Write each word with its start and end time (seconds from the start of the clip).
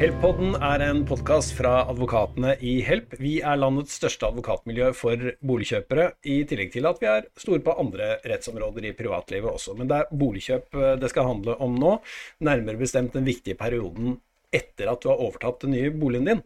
Help-podden 0.00 0.54
er 0.64 0.80
en 0.80 1.02
podkast 1.04 1.50
fra 1.52 1.82
advokatene 1.90 2.54
i 2.64 2.78
Help. 2.80 3.10
Vi 3.20 3.34
er 3.44 3.58
landets 3.60 3.98
største 3.98 4.30
advokatmiljø 4.30 4.86
for 4.96 5.26
boligkjøpere, 5.44 6.06
i 6.24 6.38
tillegg 6.48 6.70
til 6.72 6.86
at 6.88 7.02
vi 7.02 7.08
er 7.12 7.26
store 7.36 7.60
på 7.66 7.74
andre 7.82 8.14
rettsområder 8.24 8.86
i 8.88 8.94
privatlivet 8.96 9.50
også. 9.50 9.74
Men 9.76 9.90
det 9.90 9.98
er 9.98 10.14
boligkjøp 10.22 10.78
eh, 10.80 10.94
det 11.02 11.10
skal 11.12 11.28
handle 11.28 11.52
om 11.60 11.74
nå, 11.76 11.90
nærmere 12.48 12.80
bestemt 12.80 13.12
den 13.12 13.28
viktige 13.28 13.58
perioden 13.60 14.14
etter 14.48 14.88
at 14.88 15.02
du 15.04 15.10
har 15.10 15.20
overtatt 15.20 15.66
den 15.66 15.76
nye 15.76 15.90
boligen 15.92 16.30
din. 16.30 16.40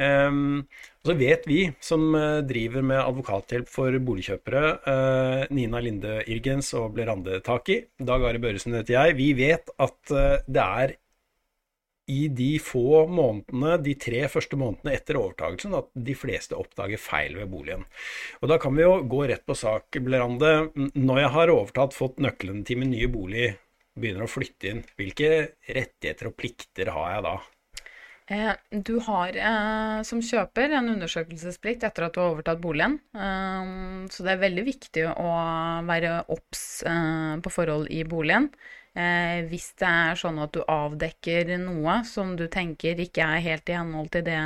Um, 0.00 0.62
så 1.04 1.12
vet 1.18 1.44
vi 1.50 1.58
som 1.84 2.06
uh, 2.16 2.38
driver 2.46 2.86
med 2.88 3.02
advokathjelp 3.02 3.68
for 3.68 3.98
boligkjøpere, 4.06 4.62
uh, 4.86 5.42
Nina 5.52 5.84
Linde 5.84 6.22
Irgens 6.24 6.72
og 6.78 6.96
Blerande 6.96 7.42
Taki, 7.44 7.82
Dag 8.00 8.24
Are 8.30 8.40
Børresen 8.40 8.78
heter 8.78 8.96
jeg, 8.96 9.18
vi 9.20 9.28
vet 9.36 9.74
at 9.76 10.16
det 10.48 10.64
er 10.64 10.96
i 12.08 12.28
de 12.32 12.54
få 12.62 13.04
månedene, 13.12 13.76
de 13.84 13.94
tre 14.00 14.22
første 14.32 14.56
månedene 14.56 14.94
etter 14.96 15.18
overtagelsen, 15.20 15.76
at 15.76 15.90
de 16.08 16.16
fleste 16.16 16.56
oppdager 16.56 17.00
feil 17.00 17.36
ved 17.36 17.50
boligen. 17.52 17.84
Og 18.40 18.48
Da 18.48 18.58
kan 18.60 18.76
vi 18.76 18.86
jo 18.86 19.02
gå 19.04 19.26
rett 19.28 19.44
på 19.46 19.56
sak, 19.58 20.00
Blerande. 20.00 20.70
Når 20.94 21.20
jeg 21.20 21.34
har 21.36 21.52
overtatt, 21.52 21.96
fått 21.96 22.22
nøklene 22.24 22.64
til 22.64 22.80
min 22.80 22.94
nye 22.94 23.10
bolig, 23.12 23.52
begynner 23.98 24.24
å 24.24 24.30
flytte 24.30 24.72
inn, 24.72 24.82
hvilke 24.96 25.30
rettigheter 25.68 26.30
og 26.30 26.36
plikter 26.38 26.92
har 26.94 27.14
jeg 27.16 27.24
da? 27.28 27.36
Eh, 28.28 28.52
du 28.84 28.98
har 29.06 29.36
eh, 29.36 30.00
som 30.04 30.20
kjøper 30.20 30.74
en 30.76 30.90
undersøkelsesplikt 30.92 31.86
etter 31.88 32.04
at 32.06 32.16
du 32.16 32.20
har 32.20 32.34
overtatt 32.34 32.60
boligen. 32.60 32.98
Eh, 33.16 33.70
så 34.12 34.24
det 34.24 34.34
er 34.34 34.42
veldig 34.42 34.64
viktig 34.66 35.06
å 35.12 35.28
være 35.88 36.22
obs 36.32 36.64
eh, 36.88 37.36
på 37.44 37.52
forhold 37.52 37.88
i 37.92 38.04
boligen. 38.08 38.50
Eh, 38.98 39.44
hvis 39.46 39.68
det 39.78 39.86
er 39.86 40.18
sånn 40.18 40.40
at 40.42 40.54
du 40.56 40.62
avdekker 40.66 41.52
noe 41.62 42.00
som 42.08 42.32
du 42.38 42.48
tenker 42.50 42.98
ikke 42.98 43.26
er 43.36 43.44
helt 43.44 43.70
i 43.70 43.76
henhold 43.76 44.10
til 44.14 44.24
det, 44.26 44.40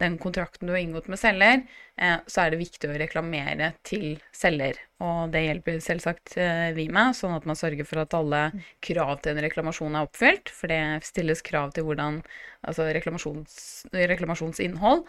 den 0.00 0.16
kontrakten 0.22 0.70
du 0.70 0.72
har 0.72 0.80
inngått 0.80 1.10
med 1.12 1.20
selger, 1.20 1.66
eh, 2.00 2.16
så 2.24 2.44
er 2.44 2.54
det 2.54 2.62
viktig 2.62 2.88
å 2.88 2.96
reklamere 3.02 3.74
til 3.84 4.22
selger. 4.32 4.80
Og 5.04 5.34
det 5.34 5.42
hjelper 5.44 5.82
selvsagt 5.84 6.38
eh, 6.40 6.70
vi 6.76 6.86
med, 6.94 7.16
sånn 7.18 7.36
at 7.36 7.48
man 7.48 7.58
sørger 7.58 7.88
for 7.88 8.00
at 8.04 8.16
alle 8.16 8.46
krav 8.84 9.18
til 9.20 9.34
en 9.34 9.44
reklamasjon 9.44 9.98
er 9.98 10.08
oppfylt. 10.08 10.52
For 10.54 10.72
det 10.72 11.04
stilles 11.08 11.44
krav 11.44 11.74
til 11.76 11.88
hvordan 11.88 12.22
Altså 12.62 12.84
reklamasjons, 12.94 13.54
reklamasjonsinnhold. 13.90 15.00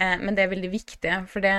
Eh, 0.00 0.14
men 0.22 0.32
det 0.32 0.46
er 0.46 0.52
veldig 0.54 0.70
viktig, 0.72 1.16
for 1.28 1.44
det 1.44 1.52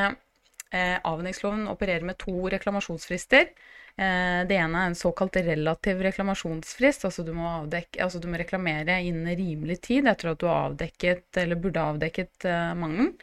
eh, 0.73 0.97
avhendingsloven 0.97 1.67
opererer 1.69 2.05
med 2.07 2.17
to 2.23 2.33
reklamasjonsfrister. 2.55 3.51
Eh, 3.95 4.41
det 4.49 4.57
ene 4.57 4.79
er 4.79 4.89
en 4.89 4.97
såkalt 4.97 5.35
relativ 5.45 6.01
reklamasjonsfrist. 6.01 7.05
Altså 7.05 7.25
du, 7.25 7.33
avdekke, 7.37 8.01
altså 8.03 8.19
du 8.19 8.27
må 8.31 8.39
reklamere 8.41 8.99
innen 9.05 9.29
rimelig 9.37 9.81
tid 9.89 10.09
etter 10.09 10.33
at 10.33 10.41
du 10.41 10.47
har 10.49 10.69
avdekket 10.71 11.41
eller 11.43 11.59
burde 11.61 11.83
avdekket 11.93 12.47
uh, 12.49 12.73
mangelen. 12.77 13.13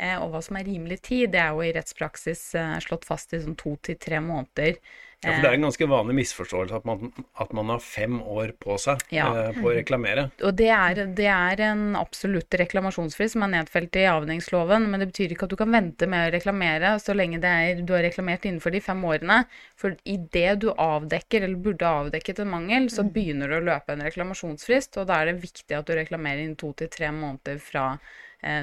Eh, 0.00 0.16
og 0.20 0.32
hva 0.32 0.42
som 0.44 0.58
er 0.60 0.68
rimelig 0.68 1.00
tid, 1.08 1.30
det 1.32 1.40
er 1.42 1.54
jo 1.56 1.64
i 1.64 1.72
rettspraksis 1.76 2.44
slått 2.84 3.08
fast 3.08 3.34
i 3.36 3.42
sånn 3.42 3.56
to 3.60 3.74
til 3.84 3.98
tre 4.00 4.20
måneder. 4.24 4.80
Ja, 5.20 5.34
for 5.34 5.42
Det 5.42 5.48
er 5.50 5.56
en 5.58 5.64
ganske 5.66 5.86
vanlig 5.90 6.14
misforståelse 6.16 6.78
at 6.78 6.86
man, 6.88 7.10
at 7.42 7.50
man 7.52 7.68
har 7.68 7.82
fem 7.84 8.14
år 8.22 8.54
på 8.56 8.78
seg 8.80 9.02
ja. 9.12 9.26
eh, 9.36 9.58
på 9.58 9.68
å 9.68 9.74
reklamere. 9.76 10.30
Og 10.48 10.54
det 10.56 10.70
er, 10.72 11.02
det 11.18 11.26
er, 11.28 11.60
en 11.66 11.82
absolutt 12.00 12.56
reklamasjonsfrist 12.56 13.36
som 13.36 13.44
er 13.44 13.52
nedfelt 13.58 13.98
i 14.00 14.06
avhendingsloven, 14.08 14.86
men 14.88 15.04
det 15.04 15.10
betyr 15.10 15.34
ikke 15.34 15.44
at 15.44 15.52
du 15.52 15.58
kan 15.60 15.76
vente 15.76 16.08
med 16.08 16.30
å 16.30 16.32
reklamere 16.32 16.94
så 17.04 17.12
lenge 17.16 17.42
er, 17.44 17.82
du 17.84 17.92
har 17.92 18.06
reklamert 18.06 18.48
innenfor 18.48 18.72
de 18.72 18.80
fem 18.84 19.04
årene. 19.04 19.42
For 19.76 19.98
idet 20.08 20.56
du 20.64 20.70
avdekker, 20.72 21.44
eller 21.44 21.60
burde 21.68 21.92
avdekket 22.00 22.40
en 22.40 22.54
mangel, 22.54 22.88
så 22.88 23.04
mm. 23.04 23.12
begynner 23.12 23.52
du 23.52 23.58
å 23.58 23.66
løpe 23.68 23.92
en 23.92 24.06
reklamasjonsfrist, 24.08 24.96
og 25.02 25.10
da 25.12 25.20
er 25.20 25.34
det 25.34 25.44
viktig 25.44 25.76
at 25.76 25.84
du 25.84 25.98
reklamerer 26.00 26.46
innen 26.46 26.56
to 26.60 26.72
til 26.80 26.88
tre 26.88 27.12
måneder 27.12 27.60
fra 27.60 27.90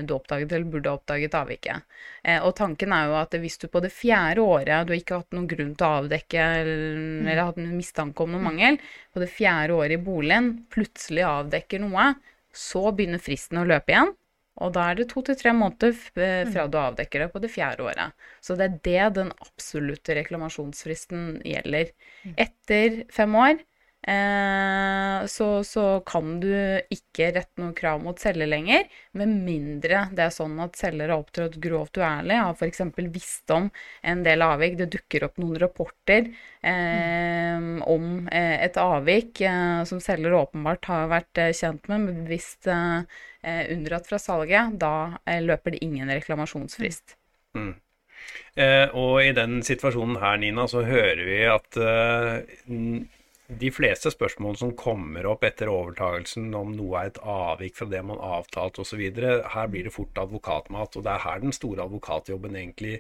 du 0.04 0.14
oppdaget 0.16 0.52
eller 0.52 0.70
burde 0.72 0.92
oppdaget 0.92 1.36
avviket. 1.38 1.86
Eh, 2.24 2.42
og 2.42 2.56
tanken 2.58 2.94
er 2.96 3.10
jo 3.10 3.18
at 3.20 3.36
hvis 3.38 3.60
du 3.62 3.68
på 3.72 3.82
det 3.84 3.92
fjerde 3.94 4.44
året 4.44 4.88
du 4.88 4.94
har 4.94 5.02
ikke 5.02 5.22
hatt 5.22 5.38
noen 5.38 5.50
grunn 5.50 5.74
til 5.78 5.88
å 5.88 5.98
avdekke 6.02 6.46
eller, 6.62 7.02
mm. 7.28 7.34
hatt 7.42 7.60
en 7.62 7.76
mistanke 7.78 8.26
om 8.26 8.34
noe 8.34 8.42
mm. 8.42 8.48
mangel, 8.50 8.80
på 9.14 9.24
det 9.24 9.32
fjerde 9.34 9.78
året 9.78 9.98
i 9.98 10.06
boligen 10.08 10.54
plutselig 10.74 11.28
avdekker 11.28 11.84
noe, 11.84 12.14
så 12.54 12.88
begynner 12.92 13.22
fristen 13.22 13.62
å 13.62 13.68
løpe 13.70 13.94
igjen. 13.94 14.16
Og 14.58 14.74
da 14.74 14.88
er 14.90 14.98
det 14.98 15.12
to 15.12 15.22
til 15.22 15.38
tre 15.38 15.54
måneder 15.54 15.94
eh, 15.94 16.44
fra 16.50 16.66
mm. 16.66 16.72
du 16.74 16.78
avdekker 16.82 17.24
det 17.24 17.32
på 17.34 17.42
det 17.44 17.54
fjerde 17.54 17.86
året. 17.86 18.28
Så 18.42 18.58
det 18.58 18.66
er 18.66 18.78
det 18.90 19.10
den 19.20 19.34
absolutte 19.46 20.18
reklamasjonsfristen 20.18 21.44
gjelder. 21.46 21.94
Etter 22.34 23.04
fem 23.14 23.38
år 23.38 23.62
Eh, 24.08 25.26
så, 25.26 25.64
så, 25.64 26.00
kan 26.08 26.38
du 26.40 26.48
ikke 26.94 27.28
rette 27.36 27.60
noe 27.60 27.74
krav 27.76 28.00
mot 28.00 28.20
selger 28.22 28.48
lenger, 28.48 28.86
med 29.20 29.34
mindre 29.44 30.06
det 30.16 30.24
er 30.24 30.32
sånn 30.32 30.54
at 30.64 30.78
selger 30.80 31.12
har 31.12 31.20
opptrådt 31.26 31.58
grovt 31.60 32.00
uærlig, 32.00 32.38
har 32.40 32.56
f.eks. 32.56 32.86
visst 33.12 33.52
om 33.52 33.68
en 34.08 34.22
del 34.24 34.46
avvik. 34.46 34.78
Det 34.80 34.88
dukker 34.94 35.26
opp 35.28 35.42
noen 35.44 35.60
rapporter 35.60 36.30
eh, 36.30 37.58
mm. 37.60 37.82
om 37.84 38.30
eh, 38.32 38.56
et 38.64 38.80
avvik 38.80 39.42
eh, 39.44 39.82
som 39.90 40.00
selger 40.04 40.38
åpenbart 40.40 40.88
har 40.88 41.12
vært 41.12 41.44
eh, 41.44 41.52
kjent 41.58 41.92
med, 41.92 42.06
men 42.06 42.24
bevisst 42.30 42.72
eh, 42.72 43.04
unndratt 43.76 44.08
fra 44.08 44.22
salget. 44.24 44.80
Da 44.80 45.20
løper 45.44 45.76
det 45.76 45.84
ingen 45.84 46.08
reklamasjonsfrist. 46.16 47.18
Mm. 47.58 47.76
og 48.94 49.14
i 49.24 49.32
den 49.34 49.62
situasjonen 49.66 50.20
her, 50.22 50.36
Nina, 50.38 50.68
så 50.70 50.84
hører 50.86 51.22
vi 51.26 51.38
at 51.50 51.78
de 53.48 53.70
fleste 53.72 54.12
spørsmål 54.12 54.58
som 54.60 54.74
kommer 54.76 55.26
opp 55.32 55.46
etter 55.48 55.70
overtagelsen, 55.72 56.50
om 56.58 56.74
noe 56.76 57.00
er 57.00 57.12
et 57.14 57.20
avvik 57.24 57.78
fra 57.78 57.88
det 57.88 58.02
man 58.04 58.20
avtalte 58.20 58.84
osv., 58.84 59.00
her 59.08 59.70
blir 59.72 59.88
det 59.88 59.94
fort 59.96 60.20
advokatmat. 60.20 60.98
Og 61.00 61.06
det 61.06 61.14
er 61.14 61.24
her 61.24 61.40
den 61.46 61.56
store 61.56 61.86
advokatjobben 61.86 62.58
egentlig 62.60 62.98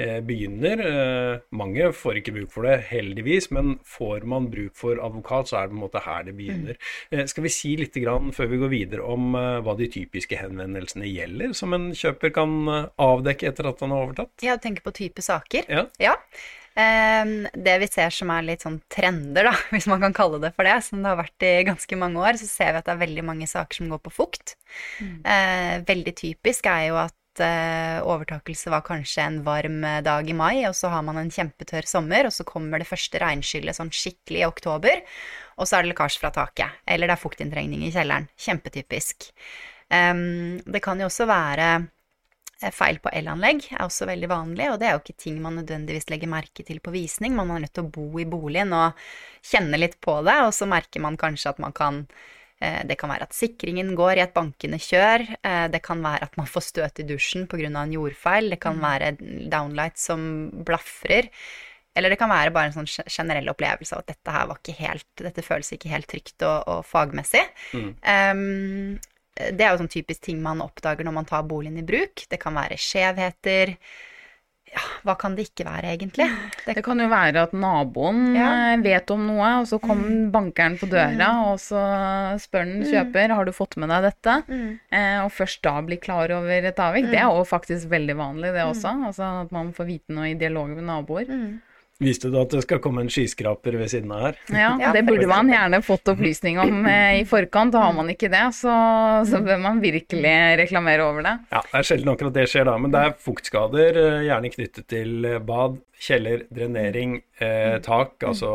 eh, 0.00 0.22
begynner. 0.24 0.80
Eh, 0.86 1.42
mange 1.52 1.90
får 1.92 2.20
ikke 2.20 2.34
bruk 2.38 2.54
for 2.54 2.64
det, 2.64 2.78
heldigvis, 2.88 3.50
men 3.52 3.74
får 3.84 4.24
man 4.32 4.48
bruk 4.52 4.72
for 4.80 5.02
advokat, 5.04 5.50
så 5.50 5.60
er 5.60 5.68
det 5.68 5.74
på 5.74 5.78
en 5.78 5.84
måte 5.84 6.04
her 6.06 6.24
det 6.28 6.36
begynner. 6.38 6.80
Eh, 7.12 7.26
skal 7.28 7.44
vi 7.44 7.52
si 7.52 7.74
litt 7.76 7.98
grann, 8.00 8.32
før 8.36 8.48
vi 8.54 8.62
går 8.62 8.72
videre 8.72 9.04
om 9.04 9.34
eh, 9.36 9.58
hva 9.66 9.76
de 9.76 9.90
typiske 9.92 10.38
henvendelsene 10.40 11.10
gjelder, 11.10 11.52
som 11.58 11.76
en 11.76 11.90
kjøper 11.96 12.32
kan 12.40 12.56
eh, 12.72 12.88
avdekke 13.04 13.52
etter 13.52 13.68
at 13.68 13.84
han 13.84 13.92
har 13.92 14.08
overtatt? 14.08 14.32
Ja, 14.46 14.56
tenker 14.56 14.88
på 14.88 14.96
type 14.96 15.24
saker. 15.24 15.68
Ja. 15.68 15.84
ja. 16.00 16.16
Ehm, 16.80 17.46
det 17.52 17.76
vi 17.82 17.88
ser 17.90 18.12
som 18.14 18.30
er 18.32 18.46
litt 18.46 18.64
sånn 18.64 18.80
trender, 18.92 19.48
da, 19.50 19.54
hvis 19.74 19.88
man 19.90 20.02
kan 20.04 20.16
kalle 20.16 20.40
det 20.42 20.52
for 20.56 20.68
det, 20.68 20.76
som 20.86 21.02
det 21.02 21.12
har 21.12 21.20
vært 21.20 21.46
i 21.46 21.54
ganske 21.68 21.98
mange 22.00 22.20
år, 22.22 22.40
så 22.40 22.48
ser 22.48 22.74
vi 22.74 22.82
at 22.82 22.88
det 22.88 22.94
er 22.94 23.06
veldig 23.06 23.24
mange 23.26 23.48
saker 23.50 23.80
som 23.80 23.90
går 23.92 24.02
på 24.04 24.14
fukt. 24.14 24.54
Mm. 25.00 25.16
Eh, 25.24 25.74
veldig 25.88 26.14
typisk 26.18 26.68
er 26.70 26.86
jo 26.90 27.00
at 27.02 27.44
eh, 27.44 27.98
overtakelse 28.06 28.72
var 28.72 28.84
kanskje 28.86 29.26
en 29.26 29.40
varm 29.46 29.82
eh, 29.86 30.00
dag 30.06 30.30
i 30.30 30.36
mai, 30.36 30.62
og 30.68 30.76
så 30.78 30.92
har 30.94 31.04
man 31.06 31.20
en 31.20 31.32
kjempetørr 31.34 31.88
sommer, 31.90 32.28
og 32.28 32.34
så 32.36 32.46
kommer 32.48 32.80
det 32.80 32.90
første 32.90 33.20
regnskyllet 33.22 33.78
sånn 33.78 33.92
skikkelig 33.94 34.44
i 34.44 34.48
oktober, 34.48 35.04
og 35.60 35.68
så 35.68 35.78
er 35.78 35.84
det 35.84 35.92
lekkasje 35.92 36.22
fra 36.22 36.32
taket. 36.34 36.80
Eller 36.88 37.10
det 37.10 37.18
er 37.18 37.24
fuktinntrengning 37.24 37.84
i 37.84 37.92
kjelleren. 37.92 38.30
Kjempetypisk. 38.40 39.28
Um, 39.90 40.60
det 40.70 40.80
kan 40.84 41.00
jo 41.02 41.08
også 41.10 41.26
være 41.26 41.66
feil 42.74 42.98
på 43.00 43.12
elanlegg 43.16 43.64
er 43.72 43.84
også 43.86 44.08
veldig 44.10 44.28
vanlig, 44.30 44.66
og 44.68 44.80
det 44.80 44.88
er 44.88 44.96
jo 44.96 45.00
ikke 45.00 45.22
ting 45.24 45.38
man 45.40 45.56
nødvendigvis 45.60 46.10
legger 46.12 46.28
merke 46.28 46.64
til 46.66 46.82
på 46.84 46.92
visning. 46.92 47.32
Man 47.36 47.52
er 47.54 47.64
nødt 47.64 47.72
til 47.76 47.86
å 47.86 47.92
bo 47.94 48.10
i 48.20 48.26
boligen 48.28 48.74
og 48.76 48.98
kjenne 49.46 49.80
litt 49.80 49.96
på 50.04 50.18
det, 50.26 50.36
og 50.44 50.52
så 50.56 50.68
merker 50.68 51.04
man 51.04 51.16
kanskje 51.20 51.54
at 51.54 51.62
man 51.62 51.72
kan 51.76 52.02
eh, 52.60 52.82
det 52.84 52.98
kan 53.00 53.12
være 53.12 53.30
at 53.30 53.36
sikringen 53.36 53.94
går 53.98 54.20
i 54.20 54.24
et 54.26 54.36
bankende 54.36 54.80
kjør. 54.82 55.24
Eh, 55.40 55.66
det 55.72 55.80
kan 55.86 56.04
være 56.04 56.28
at 56.28 56.36
man 56.40 56.50
får 56.50 56.68
støt 56.68 57.00
i 57.00 57.08
dusjen 57.08 57.48
pga. 57.48 57.72
en 57.72 57.96
jordfeil. 57.96 58.52
Det 58.52 58.60
kan 58.60 58.76
mm. 58.76 58.84
være 58.84 59.14
downlight 59.48 59.98
som 59.98 60.50
blafrer. 60.66 61.32
Eller 61.96 62.12
det 62.12 62.20
kan 62.20 62.30
være 62.30 62.52
bare 62.54 62.70
en 62.70 62.76
sånn 62.76 63.08
generell 63.10 63.48
opplevelse 63.50 63.96
av 63.96 64.04
at 64.04 64.12
dette 64.12 64.34
her 64.34 64.46
var 64.46 64.60
ikke 64.60 64.76
helt 64.78 65.24
Dette 65.24 65.42
føles 65.42 65.72
ikke 65.74 65.90
helt 65.90 66.06
trygt 66.10 66.44
og, 66.46 66.68
og 66.70 66.84
fagmessig. 66.86 67.42
Mm. 67.74 67.90
Um, 68.04 69.00
det 69.56 69.64
er 69.64 69.72
jo 69.72 69.82
sånn 69.82 69.92
typisk 69.92 70.22
ting 70.28 70.40
man 70.44 70.62
oppdager 70.64 71.06
når 71.06 71.18
man 71.20 71.28
tar 71.28 71.48
boligen 71.48 71.80
i 71.80 71.86
bruk. 71.86 72.26
Det 72.30 72.40
kan 72.40 72.56
være 72.58 72.78
skjevheter. 72.80 73.76
Ja, 74.70 74.82
hva 75.02 75.16
kan 75.18 75.34
det 75.34 75.48
ikke 75.48 75.64
være, 75.66 75.96
egentlig? 75.96 76.28
Det, 76.62 76.76
det 76.76 76.82
kan 76.86 77.00
jo 77.02 77.08
være 77.10 77.42
at 77.42 77.54
naboen 77.58 78.36
ja. 78.36 78.50
Eh, 78.70 78.82
vet 78.84 79.10
om 79.10 79.24
noe, 79.26 79.48
og 79.62 79.66
så 79.66 79.80
kom 79.82 80.04
mm. 80.04 80.28
bankeren 80.30 80.76
på 80.78 80.86
døra, 80.92 81.10
mm. 81.16 81.48
og 81.50 81.56
så 81.58 81.80
spør 82.38 82.68
den 82.68 82.84
mm. 82.84 82.86
kjøper 82.92 83.34
har 83.34 83.48
du 83.48 83.52
fått 83.56 83.74
med 83.82 83.90
deg 83.90 84.06
dette, 84.06 84.36
mm. 84.46 84.68
eh, 84.94 85.16
og 85.24 85.32
først 85.34 85.64
da 85.66 85.74
blir 85.82 85.98
klar 86.02 86.30
over 86.36 86.70
et 86.70 86.84
avvik. 86.86 87.10
Det 87.10 87.18
er 87.18 87.26
mm. 87.26 87.40
jo 87.40 87.48
faktisk 87.50 87.90
veldig 87.90 88.16
vanlig, 88.20 88.54
det 88.54 88.68
også. 88.68 88.94
Altså 89.10 89.32
at 89.40 89.50
man 89.56 89.74
får 89.74 89.90
vite 89.90 90.14
noe 90.14 90.30
i 90.30 90.38
dialog 90.38 90.70
med 90.76 90.86
naboer. 90.86 91.34
Visste 92.00 92.30
du 92.32 92.38
at 92.40 92.48
det 92.54 92.62
skal 92.64 92.78
komme 92.80 93.02
en 93.04 93.10
skyskraper 93.12 93.74
ved 93.76 93.90
siden 93.92 94.12
av 94.16 94.22
her? 94.24 94.38
Ja, 94.56 94.92
det 94.94 95.02
burde 95.04 95.26
man 95.28 95.50
gjerne 95.52 95.82
fått 95.84 96.08
opplysning 96.08 96.56
om 96.62 96.86
eh, 96.88 97.18
i 97.20 97.26
forkant. 97.28 97.76
Har 97.76 97.92
man 97.92 98.08
ikke 98.08 98.30
det, 98.32 98.46
så, 98.56 98.72
så, 99.28 99.42
bør 99.44 99.60
man 99.60 99.82
virkelig 99.84 100.32
reklamere 100.62 101.04
over 101.04 101.26
det. 101.26 101.34
Ja, 101.52 101.60
det 101.60 101.82
er 101.82 101.88
sjelden 101.90 102.12
akkurat 102.14 102.38
det 102.38 102.46
skjer 102.48 102.64
da, 102.70 102.78
men 102.80 102.94
det 102.94 103.04
er 103.04 103.18
fuktskader, 103.20 104.00
eh, 104.00 104.24
gjerne 104.30 104.52
knyttet 104.54 104.88
til 104.88 105.28
eh, 105.28 105.42
bad, 105.44 105.76
kjeller, 106.00 106.44
drenering, 106.48 107.18
eh, 107.38 107.76
tak, 107.84 108.16
altså 108.24 108.50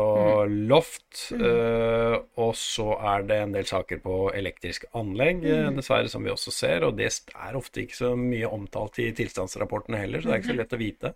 loft. 0.50 1.28
Eh, 1.32 2.16
og 2.42 2.52
så 2.58 2.88
er 2.98 3.26
det 3.28 3.38
en 3.42 3.54
del 3.54 3.68
saker 3.68 4.00
på 4.02 4.16
elektrisk 4.34 4.88
anlegg, 4.98 5.44
dessverre, 5.76 6.10
som 6.10 6.26
vi 6.26 6.32
også 6.34 6.54
ser. 6.54 6.86
Og 6.88 6.96
det 6.98 7.10
er 7.10 7.58
ofte 7.58 7.84
ikke 7.84 8.00
så 8.00 8.14
mye 8.18 8.50
omtalt 8.50 8.98
i 9.04 9.12
tilstandsrapportene 9.16 10.02
heller, 10.02 10.22
så 10.22 10.30
det 10.30 10.34
er 10.34 10.42
ikke 10.42 10.54
så 10.54 10.58
lett 10.62 10.76
å 10.76 10.82
vite. 10.82 11.14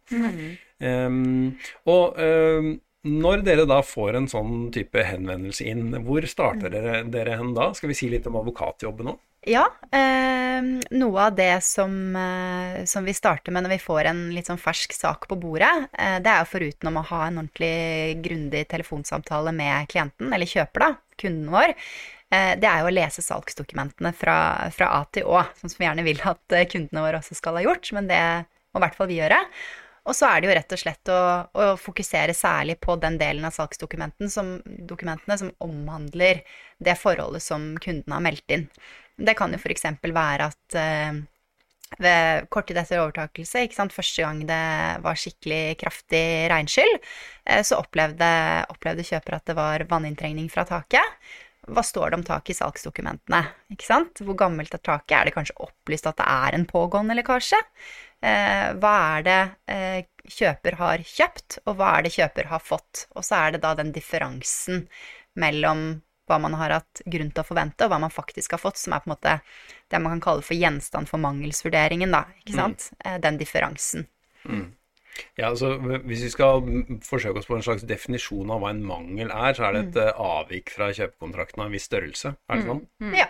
Um, 0.80 1.58
og 1.90 2.16
um, 2.16 2.70
når 3.10 3.42
dere 3.44 3.64
da 3.68 3.80
får 3.84 4.16
en 4.18 4.28
sånn 4.28 4.68
type 4.74 5.02
henvendelse 5.04 5.64
inn, 5.68 5.94
hvor 6.04 6.24
starter 6.28 6.72
dere, 6.72 7.00
dere 7.08 7.38
hen 7.40 7.54
da? 7.56 7.70
Skal 7.76 7.92
vi 7.92 7.96
si 7.96 8.10
litt 8.12 8.28
om 8.28 8.36
advokatjobben 8.40 9.08
nå? 9.08 9.16
Ja. 9.48 9.64
Eh, 9.92 10.62
noe 10.90 11.22
av 11.22 11.34
det 11.34 11.62
som, 11.64 12.16
eh, 12.16 12.84
som, 12.84 13.04
vi 13.04 13.14
starter 13.14 13.52
med 13.52 13.64
når 13.64 13.72
vi 13.72 13.78
får 13.80 14.10
en 14.10 14.20
litt 14.34 14.50
sånn 14.50 14.60
fersk 14.60 14.92
sak 14.92 15.24
på 15.30 15.38
bordet, 15.40 15.88
eh, 15.96 16.18
det 16.20 16.28
er 16.28 16.42
jo 16.42 16.50
foruten 16.50 16.90
om 16.90 17.00
å 17.00 17.06
ha 17.08 17.22
en 17.26 17.40
ordentlig 17.40 18.20
grundig 18.20 18.66
telefonsamtale 18.68 19.54
med 19.56 19.88
klienten, 19.88 20.32
eller 20.34 20.46
kjøper, 20.46 20.84
da, 20.84 21.16
kunden 21.16 21.48
vår, 21.56 21.72
eh, 21.72 22.52
det 22.60 22.68
er 22.68 22.84
jo 22.84 22.92
å 22.92 22.94
lese 22.94 23.24
salgsdokumentene 23.24 24.12
fra, 24.12 24.36
fra 24.76 24.92
A 25.00 25.04
til 25.10 25.24
Å, 25.24 25.46
sånn 25.56 25.72
som 25.72 25.80
vi 25.80 25.88
gjerne 25.88 26.04
vil 26.04 26.20
at 26.20 26.52
eh, 26.52 26.68
kundene 26.68 27.06
våre 27.08 27.24
også 27.24 27.40
skal 27.40 27.56
ha 27.56 27.64
gjort, 27.64 27.92
men 27.96 28.12
det 28.12 28.22
må 28.44 28.82
i 28.82 28.84
hvert 28.84 28.98
fall 28.98 29.08
vi 29.08 29.22
gjøre. 29.22 29.40
Og 30.08 30.16
så 30.16 30.28
er 30.30 30.40
det 30.40 30.48
jo 30.48 30.54
rett 30.56 30.72
og 30.72 30.80
slett 30.80 31.10
å, 31.12 31.20
å 31.52 31.64
fokusere 31.80 32.34
særlig 32.36 32.78
på 32.80 32.96
den 33.00 33.18
delen 33.20 33.44
av 33.44 33.52
salgsdokumentene 33.56 34.30
som, 34.32 34.56
som 35.36 35.52
omhandler 35.60 36.40
det 36.80 36.96
forholdet 36.96 37.44
som 37.44 37.74
kunden 37.80 38.12
har 38.12 38.24
meldt 38.24 38.56
inn. 38.56 38.64
Det 39.20 39.36
kan 39.36 39.52
jo 39.52 39.60
f.eks. 39.60 39.84
være 40.00 40.48
at 40.48 40.76
eh, 40.80 41.20
ved 42.00 42.48
kort 42.52 42.68
tid 42.70 42.78
etter 42.80 43.02
overtakelse, 43.02 43.66
første 43.92 44.22
gang 44.24 44.42
det 44.48 44.64
var 45.04 45.18
skikkelig 45.18 45.76
kraftig 45.80 46.24
regnskyll, 46.52 46.96
eh, 47.44 47.62
så 47.66 47.80
opplevde, 47.82 48.30
opplevde 48.70 49.06
kjøper 49.06 49.36
at 49.36 49.46
det 49.50 49.56
var 49.58 49.86
vanninntrengning 49.90 50.48
fra 50.52 50.64
taket. 50.68 51.18
Hva 51.70 51.82
står 51.84 52.10
det 52.10 52.18
om 52.18 52.24
taket 52.24 52.54
i 52.54 52.58
salgsdokumentene? 52.58 53.42
Hvor 54.24 54.38
gammelt 54.38 54.72
er 54.74 54.80
taket? 54.80 55.16
Er 55.18 55.28
det 55.28 55.34
kanskje 55.36 55.58
opplyst 55.60 56.08
at 56.08 56.16
det 56.18 56.26
er 56.26 56.56
en 56.56 56.64
pågående 56.66 57.14
lekkasje? 57.18 57.58
Eh, 58.24 58.70
hva 58.80 58.94
er 59.18 59.26
det 59.26 59.40
kjøper 60.30 60.78
har 60.80 61.04
kjøpt, 61.04 61.60
og 61.66 61.76
hva 61.76 61.96
er 61.98 62.06
det 62.06 62.14
kjøper 62.16 62.48
har 62.50 62.62
fått? 62.64 63.06
Og 63.12 63.26
så 63.26 63.44
er 63.44 63.54
det 63.56 63.64
da 63.66 63.74
den 63.76 63.92
differansen 63.92 64.86
mellom 65.38 66.00
hva 66.30 66.40
man 66.42 66.56
har 66.58 66.78
hatt 66.78 67.02
grunn 67.10 67.32
til 67.34 67.42
å 67.42 67.46
forvente, 67.46 67.84
og 67.84 67.92
hva 67.92 68.00
man 68.02 68.14
faktisk 68.14 68.56
har 68.56 68.62
fått, 68.62 68.80
som 68.80 68.94
er 68.94 69.02
på 69.02 69.10
en 69.10 69.14
måte 69.16 69.38
det 69.90 70.00
man 70.02 70.16
kan 70.16 70.26
kalle 70.28 70.46
for 70.46 70.58
gjenstand 70.58 71.10
for 71.10 71.22
mangelsvurderingen, 71.22 72.14
da. 72.14 72.24
Ikke 72.42 72.54
mm. 72.54 72.60
sant? 72.60 72.90
Mm. 73.02 73.16
Den 73.26 73.40
differansen. 73.40 74.06
Mm. 74.44 74.68
Ja, 75.36 75.50
altså 75.50 75.74
Hvis 76.06 76.22
vi 76.22 76.30
skal 76.32 76.62
forsøke 77.04 77.42
oss 77.42 77.48
på 77.50 77.56
en 77.58 77.64
slags 77.66 77.84
definisjon 77.88 78.50
av 78.54 78.62
hva 78.62 78.70
en 78.72 78.82
mangel 78.86 79.32
er, 79.34 79.54
så 79.56 79.66
er 79.68 79.76
det 79.76 79.82
et 79.82 79.98
mm. 79.98 80.02
Eh, 80.06 80.24
avvik 80.38 80.72
fra 80.74 80.90
kjøpekontrakten 80.96 81.62
av 81.62 81.68
en 81.68 81.76
viss 81.76 81.88
størrelse, 81.90 82.34
er 82.48 82.60
det 82.60 82.64
mm. 82.64 82.70
sånn? 82.70 82.84
Mm. 83.02 83.16
Ja. 83.18 83.28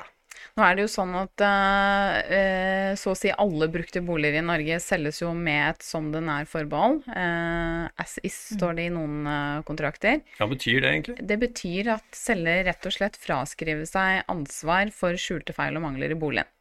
Nå 0.59 0.65
er 0.67 0.77
det 0.77 0.85
jo 0.85 0.91
sånn 0.91 1.12
at 1.19 1.43
eh, 1.47 2.93
så 2.99 3.12
å 3.12 3.19
si 3.19 3.31
alle 3.31 3.69
brukte 3.73 4.03
boliger 4.05 4.41
i 4.41 4.44
Norge 4.44 4.81
selges 4.82 5.21
jo 5.23 5.32
med 5.37 5.77
et 5.77 5.85
som 5.87 6.11
den 6.15 6.31
er-forbehold. 6.32 7.03
Eh, 7.15 7.85
as 8.03 8.17
is 8.27 8.38
står 8.56 8.79
det 8.79 8.88
i 8.88 8.94
noen 8.94 9.27
eh, 9.31 9.62
kontrakter. 9.69 10.23
Hva 10.38 10.50
betyr 10.50 10.81
det 10.82 10.94
egentlig? 10.94 11.19
Det 11.32 11.38
betyr 11.44 11.93
at 11.97 12.09
selger 12.17 12.65
rett 12.71 12.88
og 12.88 12.97
slett 12.97 13.21
fraskriver 13.21 13.87
seg 13.88 14.25
ansvar 14.32 14.91
for 14.94 15.19
skjulte 15.21 15.55
feil 15.56 15.79
og 15.79 15.87
mangler 15.87 16.15
i 16.15 16.19
boligen. 16.19 16.56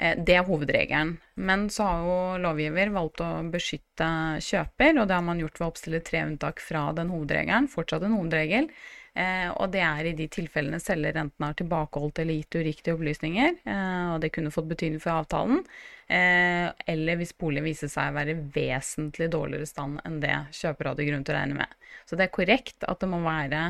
Det 0.00 0.32
er 0.32 0.46
hovedregelen. 0.46 1.18
Men 1.44 1.66
så 1.68 1.84
har 1.84 2.06
jo 2.06 2.12
lovgiver 2.40 2.88
valgt 2.94 3.20
å 3.20 3.26
beskytte 3.52 4.06
kjøper, 4.40 4.94
og 4.96 5.10
det 5.10 5.12
har 5.18 5.26
man 5.26 5.42
gjort 5.42 5.60
ved 5.60 5.66
å 5.66 5.68
oppstille 5.74 6.00
tre 6.06 6.22
unntak 6.24 6.62
fra 6.64 6.86
den 6.96 7.12
hovedregelen. 7.12 7.68
Fortsatt 7.68 8.06
en 8.08 8.16
hovedregel. 8.16 8.70
Eh, 9.18 9.48
og 9.50 9.72
det 9.74 9.80
er 9.82 10.06
i 10.06 10.14
de 10.14 10.26
tilfellene 10.30 10.78
selger 10.82 11.16
enten 11.18 11.42
har 11.44 11.56
tilbakeholdt 11.58 12.20
eller 12.22 12.38
gitt 12.38 12.58
uriktige 12.60 12.94
opplysninger, 12.94 13.56
eh, 13.66 14.06
og 14.14 14.20
det 14.22 14.30
kunne 14.34 14.52
fått 14.54 14.68
betydning 14.70 15.02
for 15.02 15.16
avtalen, 15.18 15.64
eh, 16.06 16.68
eller 16.94 17.18
hvis 17.18 17.34
boligen 17.34 17.66
viser 17.66 17.90
seg 17.90 18.12
å 18.12 18.18
være 18.20 18.38
vesentlig 18.54 19.30
dårligere 19.34 19.66
stand 19.66 19.98
enn 20.06 20.20
det 20.22 20.36
kjøper 20.60 20.92
hadde 20.92 21.08
grunn 21.08 21.26
til 21.26 21.34
å 21.34 21.40
regne 21.40 21.58
med. 21.58 21.78
Så 22.06 22.18
det 22.18 22.28
er 22.28 22.34
korrekt 22.34 22.86
at 22.86 23.02
det 23.02 23.08
må 23.10 23.22
være 23.24 23.62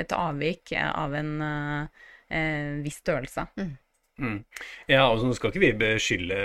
et 0.00 0.12
avvik 0.16 0.72
av 0.76 1.14
en 1.16 1.32
viss 2.84 3.00
størrelse. 3.02 3.44
Mm. 3.60 3.72
Mm. 4.20 4.38
Ja, 4.88 5.06
altså 5.06 5.28
Nå 5.28 5.36
skal 5.36 5.52
ikke 5.52 5.62
vi 5.62 5.70
beskylde 5.80 6.40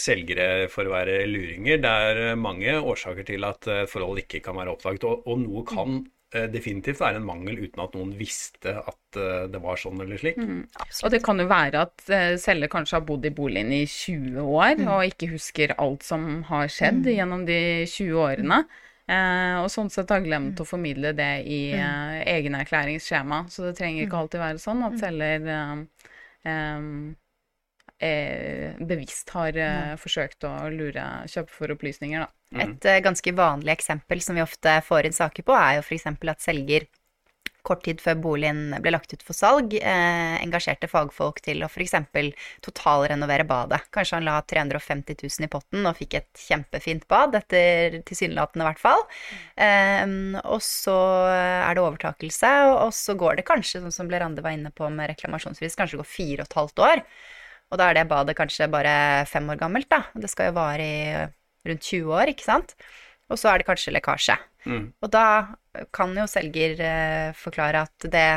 selgere 0.00 0.66
for 0.70 0.86
å 0.86 0.94
være 0.94 1.20
luringer. 1.30 1.78
Det 1.82 1.94
er 2.10 2.38
mange 2.38 2.76
årsaker 2.78 3.26
til 3.26 3.46
at 3.46 3.66
forhold 3.90 4.22
ikke 4.24 4.42
kan 4.46 4.58
være 4.58 4.74
oppdaget, 4.74 5.06
og, 5.06 5.26
og 5.26 5.42
noe 5.42 5.66
kan 5.66 6.00
definitivt 6.50 7.00
være 7.00 7.20
en 7.20 7.26
mangel 7.26 7.60
uten 7.62 7.82
at 7.84 7.92
noen 7.94 8.10
visste 8.18 8.72
at 8.80 9.18
eh, 9.20 9.44
det 9.52 9.60
var 9.62 9.78
sånn 9.80 10.00
eller 10.02 10.18
slik. 10.20 10.40
Mm, 10.40 10.64
og 11.06 11.12
det 11.14 11.20
kan 11.24 11.38
jo 11.38 11.46
være 11.50 11.84
at 11.86 12.08
eh, 12.10 12.32
selger 12.42 12.72
kanskje 12.72 12.98
har 12.98 13.04
bodd 13.06 13.28
i 13.28 13.34
boligen 13.34 13.70
i 13.74 13.84
20 13.86 14.40
år 14.42 14.74
mm. 14.80 14.88
og 14.90 15.04
ikke 15.12 15.30
husker 15.34 15.76
alt 15.78 16.06
som 16.06 16.42
har 16.50 16.66
skjedd 16.72 17.04
mm. 17.04 17.12
gjennom 17.14 17.46
de 17.48 17.60
20 17.92 18.18
årene. 18.24 18.64
Eh, 19.06 19.56
og 19.62 19.70
sånn 19.70 19.92
sett 19.94 20.10
har 20.10 20.24
glemt 20.24 20.58
å 20.58 20.66
formidle 20.66 21.12
det 21.14 21.32
i 21.46 21.60
eh, 21.78 22.18
egenerklæringsskjema. 22.36 23.44
Så 23.52 23.68
det 23.68 23.76
trenger 23.78 24.06
ikke 24.06 24.24
alltid 24.24 24.42
være 24.42 24.62
sånn 24.62 24.82
at 24.88 24.98
selger 25.02 25.46
eh, 27.98 28.76
bevisst 28.78 29.30
har 29.36 29.56
forsøkt 30.00 30.44
å 30.48 30.54
lure 30.72 31.06
kjøpe 31.30 31.52
for 31.52 31.76
opplysninger, 31.76 32.26
da. 32.26 32.32
Mm. 32.54 32.60
Et 32.62 32.86
eh, 32.90 33.02
ganske 33.04 33.34
vanlig 33.34 33.74
eksempel 33.74 34.22
som 34.22 34.38
vi 34.38 34.44
ofte 34.44 34.78
får 34.86 35.08
inn 35.08 35.16
saker 35.16 35.46
på, 35.46 35.56
er 35.56 35.78
jo 35.78 35.86
f.eks. 35.86 36.06
at 36.06 36.44
selger 36.44 36.86
kort 37.66 37.82
tid 37.82 37.98
før 37.98 38.14
boligen 38.22 38.76
ble 38.78 38.92
lagt 38.94 39.10
ut 39.10 39.24
for 39.26 39.34
salg, 39.34 39.72
eh, 39.74 40.36
engasjerte 40.38 40.86
fagfolk 40.86 41.40
til 41.42 41.64
å 41.66 41.68
f.eks. 41.70 41.96
totalrenovere 42.62 43.42
badet. 43.48 43.80
Kanskje 43.90 44.20
han 44.20 44.28
la 44.28 44.36
350 44.46 45.18
000 45.24 45.48
i 45.48 45.50
potten 45.50 45.88
og 45.90 45.98
fikk 45.98 46.14
et 46.20 46.44
kjempefint 46.46 47.08
bad, 47.10 47.34
etter 47.34 47.98
tilsynelatende 48.06 48.62
i 48.62 48.68
hvert 48.70 48.84
fall. 48.84 49.02
Eh, 49.58 50.06
og 50.44 50.62
så 50.62 50.98
er 51.34 51.74
det 51.74 51.82
overtakelse, 51.82 52.52
og 52.76 52.94
så 52.94 53.18
går 53.18 53.40
det 53.40 53.48
kanskje, 53.50 53.82
sånn 53.82 53.98
som 53.98 54.12
Lerande 54.12 54.46
var 54.46 54.54
inne 54.54 54.70
på 54.70 54.86
med 54.86 55.10
reklamasjonsfrist, 55.16 55.74
kanskje 55.80 55.98
det 55.98 56.04
går 56.04 56.14
fire 56.14 56.46
og 56.46 56.46
et 56.46 56.60
halvt 56.62 56.86
år. 56.86 57.08
Og 57.72 57.80
da 57.80 57.90
er 57.90 57.98
det 57.98 58.08
badet 58.10 58.36
kanskje 58.38 58.68
bare 58.70 59.26
fem 59.30 59.48
år 59.50 59.58
gammelt, 59.60 59.88
da. 59.90 60.04
Det 60.14 60.30
skal 60.30 60.50
jo 60.50 60.58
vare 60.58 60.86
i 60.86 60.98
rundt 61.66 61.82
20 61.82 62.12
år, 62.14 62.30
ikke 62.30 62.46
sant. 62.46 62.76
Og 63.26 63.40
så 63.40 63.50
er 63.50 63.60
det 63.60 63.66
kanskje 63.66 63.94
lekkasje. 63.96 64.36
Mm. 64.66 64.84
Og 65.02 65.10
da 65.10 65.26
kan 65.94 66.14
jo 66.16 66.26
selger 66.30 66.78
eh, 66.82 67.30
forklare 67.38 67.82
at 67.88 68.06
det, 68.12 68.28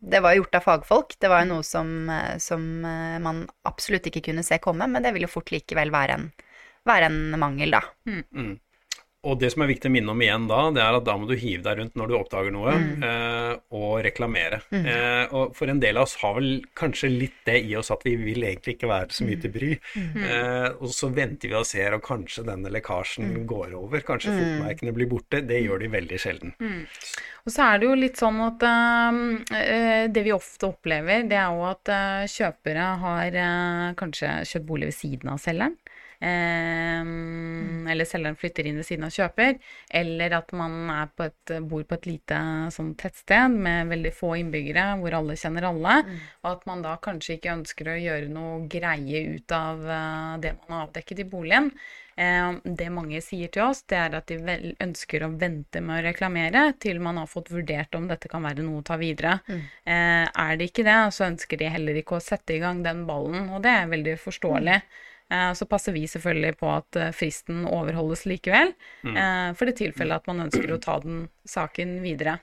det 0.00 0.22
var 0.22 0.34
gjort 0.34 0.58
av 0.58 0.66
fagfolk. 0.66 1.14
Det 1.22 1.30
var 1.30 1.44
jo 1.44 1.52
noe 1.52 1.66
som, 1.66 1.92
eh, 2.10 2.34
som, 2.42 2.64
eh, 2.86 3.20
man 3.22 3.44
absolutt 3.70 4.08
ikke 4.10 4.24
kunne 4.30 4.46
se 4.46 4.58
komme, 4.62 4.88
men 4.90 5.06
det 5.06 5.14
vil 5.14 5.28
jo 5.28 5.32
fort 5.32 5.52
likevel 5.54 5.94
være 5.94 6.18
en, 6.18 6.26
være 6.90 7.10
en 7.10 7.38
mangel, 7.38 7.78
da. 7.78 7.84
Mm. 8.10 8.58
Mm. 9.20 9.30
Og 9.30 9.36
det 9.40 9.50
som 9.52 9.64
er 9.64 9.68
viktig 9.68 9.90
å 9.90 9.92
minne 9.92 10.12
om 10.14 10.22
igjen 10.24 10.46
da, 10.48 10.60
det 10.72 10.80
er 10.80 10.96
at 10.96 11.04
da 11.04 11.16
må 11.20 11.26
du 11.28 11.34
hive 11.36 11.60
deg 11.66 11.76
rundt 11.76 11.98
når 11.98 12.08
du 12.08 12.14
oppdager 12.16 12.54
noe, 12.54 12.72
mm. 12.72 13.02
eh, 13.04 13.52
og 13.76 13.98
reklamere. 14.06 14.62
Mm. 14.72 14.86
Eh, 14.88 15.34
og 15.36 15.52
for 15.58 15.68
en 15.68 15.82
del 15.82 16.00
av 16.00 16.06
oss 16.08 16.16
har 16.22 16.38
vel 16.38 16.62
kanskje 16.78 17.10
litt 17.12 17.36
det 17.44 17.58
i 17.68 17.74
oss 17.76 17.92
at 17.92 18.06
vi 18.06 18.14
vil 18.16 18.46
egentlig 18.48 18.78
ikke 18.78 18.88
være 18.88 19.12
så 19.12 19.26
mye 19.28 19.36
mm. 19.36 19.42
til 19.44 19.54
bry. 19.58 19.70
Mm. 19.92 20.24
Eh, 20.24 20.68
og 20.80 20.94
så 20.96 21.10
venter 21.12 21.52
vi 21.52 21.58
og 21.60 21.68
ser, 21.68 21.98
og 21.98 22.04
kanskje 22.06 22.46
denne 22.48 22.72
lekkasjen 22.72 23.28
mm. 23.34 23.44
går 23.50 23.76
over. 23.76 24.06
Kanskje 24.08 24.32
mm. 24.32 24.40
fotmerkene 24.40 24.96
blir 24.96 25.12
borte. 25.12 25.44
Det 25.44 25.60
gjør 25.60 25.84
de 25.84 25.92
veldig 25.92 26.20
sjelden. 26.24 26.56
Og 27.44 27.52
så 27.52 27.68
er 27.68 27.80
det 27.80 27.88
jo 27.88 28.00
litt 28.00 28.20
sånn 28.20 28.40
at 28.44 28.64
uh, 28.64 30.08
det 30.12 30.24
vi 30.24 30.32
ofte 30.32 30.68
opplever, 30.68 31.24
det 31.28 31.38
er 31.40 31.52
jo 31.52 31.64
at 31.68 31.92
uh, 31.92 32.24
kjøpere 32.28 32.88
har 33.04 33.36
uh, 33.36 33.86
kanskje 34.00 34.32
kjøpt 34.48 34.68
bolig 34.68 34.90
ved 34.90 34.96
siden 34.96 35.32
av 35.32 35.40
selgeren. 35.40 35.76
Mm. 36.20 37.86
Eller 37.88 38.04
selgeren 38.04 38.36
flytter 38.36 38.66
inn 38.68 38.76
ved 38.80 38.86
siden 38.86 39.06
av 39.06 39.14
kjøper. 39.14 39.56
Eller 40.00 40.36
at 40.36 40.52
man 40.56 40.90
på 41.16 41.28
et, 41.28 41.54
bor 41.68 41.86
på 41.88 41.96
et 41.96 42.10
lite 42.10 42.40
sånn 42.74 42.92
tettsted 43.00 43.56
med 43.56 43.90
veldig 43.90 44.12
få 44.16 44.34
innbyggere, 44.40 44.86
hvor 45.00 45.16
alle 45.20 45.38
kjenner 45.40 45.70
alle. 45.70 45.96
Mm. 46.06 46.20
Og 46.44 46.52
at 46.52 46.68
man 46.70 46.84
da 46.84 46.98
kanskje 47.02 47.38
ikke 47.38 47.56
ønsker 47.56 47.90
å 47.90 47.98
gjøre 48.00 48.30
noe 48.32 48.60
greie 48.70 49.24
ut 49.34 49.56
av 49.56 49.82
uh, 49.86 50.38
det 50.42 50.56
man 50.60 50.76
har 50.76 50.86
avdekket 50.88 51.24
i 51.24 51.28
boligen. 51.32 51.72
Uh, 52.20 52.60
det 52.64 52.90
mange 52.92 53.22
sier 53.24 53.48
til 53.52 53.64
oss, 53.70 53.82
det 53.88 53.96
er 53.96 54.16
at 54.18 54.28
de 54.28 54.74
ønsker 54.82 55.24
å 55.24 55.32
vente 55.40 55.80
med 55.80 56.02
å 56.02 56.06
reklamere 56.10 56.66
til 56.82 57.00
man 57.00 57.20
har 57.22 57.30
fått 57.30 57.52
vurdert 57.54 57.96
om 57.96 58.10
dette 58.10 58.28
kan 58.28 58.44
være 58.44 58.66
noe 58.66 58.82
å 58.82 58.86
ta 58.86 59.00
videre. 59.00 59.38
Mm. 59.48 59.62
Uh, 59.88 60.26
er 60.28 60.58
det 60.60 60.70
ikke 60.70 60.84
det, 60.86 61.00
så 61.16 61.30
ønsker 61.30 61.60
de 61.60 61.70
heller 61.72 62.02
ikke 62.02 62.18
å 62.18 62.24
sette 62.24 62.58
i 62.58 62.62
gang 62.62 62.84
den 62.84 63.06
ballen, 63.08 63.48
og 63.54 63.64
det 63.64 63.72
er 63.72 63.94
veldig 63.94 64.18
forståelig. 64.20 64.82
Mm. 64.84 65.06
Eh, 65.30 65.52
så 65.54 65.66
passer 65.66 65.94
vi 65.94 66.06
selvfølgelig 66.10 66.56
på 66.58 66.70
at 66.74 66.98
eh, 66.98 67.12
fristen 67.14 67.62
overholdes 67.70 68.24
likevel, 68.26 68.72
mm. 69.06 69.14
Eh, 69.14 69.50
for 69.54 69.70
det 69.70 69.76
tilfellet 69.78 70.22
at 70.22 70.30
man 70.30 70.46
ønsker 70.48 70.72
å 70.74 70.80
ta 70.82 70.98
den 71.04 71.28
saken 71.48 72.00
videre. 72.02 72.38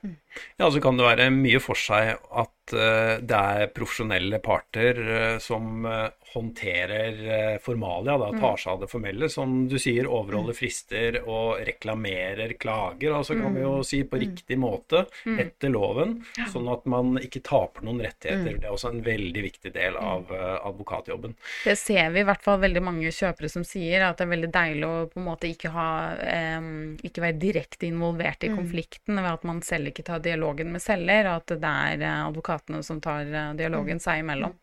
Ja, 0.56 0.70
så 0.70 0.80
kan 0.80 0.98
det 0.98 1.06
være 1.06 1.30
mye 1.34 1.60
for 1.62 1.78
seg 1.78 2.16
at 2.30 2.54
det 2.68 3.32
er 3.32 3.70
profesjonelle 3.72 4.42
parter 4.44 5.38
som 5.40 5.86
håndterer 6.34 7.56
formalia, 7.64 8.18
da, 8.20 8.28
tar 8.36 8.58
seg 8.60 8.74
av 8.74 8.82
det 8.82 8.88
formelle. 8.92 9.30
Som 9.32 9.62
du 9.70 9.78
sier, 9.80 10.04
overholder 10.04 10.52
frister 10.52 11.16
og 11.22 11.62
reklamerer 11.64 12.52
klager. 12.60 13.14
Altså 13.16 13.38
kan 13.38 13.56
vi 13.56 13.62
jo 13.64 13.72
si 13.88 14.02
på 14.04 14.20
riktig 14.20 14.58
måte 14.60 15.06
etter 15.24 15.72
loven, 15.72 16.18
sånn 16.52 16.68
at 16.68 16.84
man 16.92 17.16
ikke 17.22 17.40
taper 17.48 17.88
noen 17.88 18.02
rettigheter. 18.04 18.60
Det 18.60 18.68
er 18.68 18.76
også 18.76 18.92
en 18.92 19.00
veldig 19.06 19.46
viktig 19.48 19.72
del 19.72 19.96
av 19.96 20.28
advokatjobben. 20.36 21.38
Det 21.64 21.78
ser 21.80 22.12
vi 22.12 22.20
i 22.20 22.28
hvert 22.28 22.44
fall 22.44 22.60
veldig 22.62 22.84
mange 22.84 23.14
kjøpere 23.14 23.50
som 23.52 23.64
sier 23.66 24.04
at 24.06 24.20
det 24.20 24.26
er 24.26 24.32
veldig 24.34 24.52
deilig 24.54 24.86
å 24.88 24.94
på 25.08 25.22
en 25.22 25.28
måte 25.30 25.48
ikke, 25.50 25.72
ha, 25.74 25.88
eh, 26.20 26.68
ikke 27.08 27.24
være 27.24 27.40
direkte 27.40 27.88
involvert 27.88 28.44
i 28.44 28.52
mm. 28.52 28.58
Konflikten 28.98 29.22
ved 29.22 29.32
at 29.32 29.44
man 29.44 29.62
selv 29.62 29.88
ikke 29.88 30.04
tar 30.04 30.20
dialogen 30.20 30.72
med 30.72 30.82
selger, 30.82 31.28
og 31.28 31.42
at 31.42 31.60
det 31.60 31.68
er 31.68 32.02
eh, 32.02 32.26
advokatene 32.28 32.82
som 32.82 33.00
tar 33.00 33.26
eh, 33.26 33.54
dialogen 33.56 33.98
mm. 33.98 34.00
seg 34.02 34.20
imellom. 34.20 34.54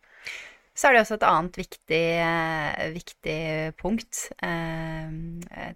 Så 0.76 0.88
er 0.88 0.92
det 0.92 1.00
også 1.06 1.16
et 1.16 1.24
annet 1.24 1.54
viktig, 1.56 2.02
eh, 2.20 2.90
viktig 2.92 3.38
punkt 3.80 4.28
eh, 4.44 5.08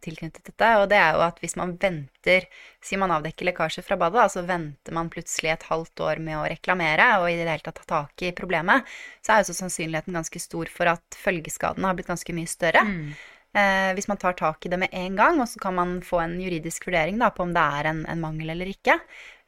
tilknyttet 0.04 0.44
dette, 0.44 0.68
og 0.76 0.90
det 0.90 0.98
er 1.00 1.14
jo 1.16 1.22
at 1.24 1.40
hvis 1.40 1.56
man 1.56 1.76
venter 1.80 2.46
Sier 2.80 2.96
man 2.96 3.12
avdekker 3.12 3.44
lekkasje 3.44 3.82
fra 3.84 3.96
badet, 4.00 4.30
så 4.32 4.40
venter 4.44 4.94
man 4.96 5.10
plutselig 5.12 5.50
et 5.52 5.66
halvt 5.68 6.00
år 6.00 6.20
med 6.20 6.38
å 6.38 6.46
reklamere 6.48 7.10
og 7.20 7.26
i 7.28 7.34
det 7.36 7.44
hele 7.44 7.64
tatt 7.64 7.82
ta 7.82 7.84
tak 7.90 8.22
i 8.24 8.30
problemet, 8.32 8.88
så 9.20 9.34
er 9.34 9.42
jo 9.42 9.50
så 9.50 9.56
sannsynligheten 9.58 10.16
ganske 10.16 10.40
stor 10.40 10.70
for 10.72 10.88
at 10.88 11.18
følgeskadene 11.20 11.84
har 11.88 11.98
blitt 11.98 12.08
ganske 12.08 12.36
mye 12.36 12.48
større. 12.48 12.86
Mm. 12.88 13.12
Eh, 13.50 13.92
hvis 13.94 14.06
man 14.06 14.18
tar 14.20 14.36
tak 14.38 14.66
i 14.66 14.70
det 14.70 14.78
med 14.78 14.92
en 14.94 15.16
gang, 15.18 15.40
og 15.42 15.48
så 15.50 15.58
kan 15.58 15.74
man 15.74 15.96
få 16.06 16.20
en 16.22 16.36
juridisk 16.38 16.86
vurdering 16.86 17.18
da, 17.18 17.32
på 17.34 17.42
om 17.42 17.54
det 17.54 17.64
er 17.80 17.88
en, 17.90 18.04
en 18.06 18.20
mangel 18.22 18.52
eller 18.54 18.70
ikke, 18.70 18.94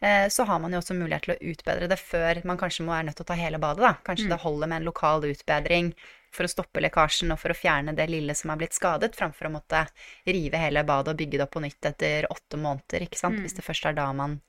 eh, 0.03 0.27
så 0.27 0.47
har 0.49 0.59
man 0.59 0.75
jo 0.75 0.81
også 0.81 0.97
mulighet 0.99 1.29
til 1.29 1.35
å 1.37 1.53
utbedre 1.53 1.91
det 1.91 2.01
før 2.01 2.41
man 2.49 2.59
kanskje 2.59 2.87
må 2.87 2.97
være 2.97 3.07
nødt 3.11 3.21
til 3.21 3.29
å 3.29 3.31
ta 3.31 3.39
hele 3.39 3.63
badet. 3.63 3.85
Da. 3.87 3.93
Kanskje 4.09 4.27
mm. 4.27 4.35
det 4.35 4.41
holder 4.43 4.73
med 4.73 4.81
en 4.81 4.91
lokal 4.91 5.29
utbedring 5.31 5.93
for 6.35 6.49
å 6.49 6.51
stoppe 6.51 6.83
lekkasjen 6.83 7.31
og 7.31 7.39
for 7.39 7.55
å 7.55 7.59
fjerne 7.59 7.95
det 7.95 8.09
lille 8.11 8.35
som 8.35 8.51
er 8.51 8.59
blitt 8.59 8.75
skadet, 8.75 9.15
framfor 9.15 9.47
å 9.47 9.55
måtte 9.55 9.85
rive 10.27 10.59
hele 10.59 10.83
badet 10.89 11.13
og 11.13 11.21
bygge 11.21 11.39
det 11.39 11.47
opp 11.47 11.55
på 11.55 11.63
nytt 11.63 11.91
etter 11.93 12.27
åtte 12.33 12.59
måneder, 12.59 13.07
ikke 13.07 13.21
sant. 13.21 13.39
Mm. 13.39 13.47
Hvis 13.47 13.59
det 13.59 13.67
først 13.67 13.87
er 13.87 13.99
da 14.01 14.09
man 14.17 14.41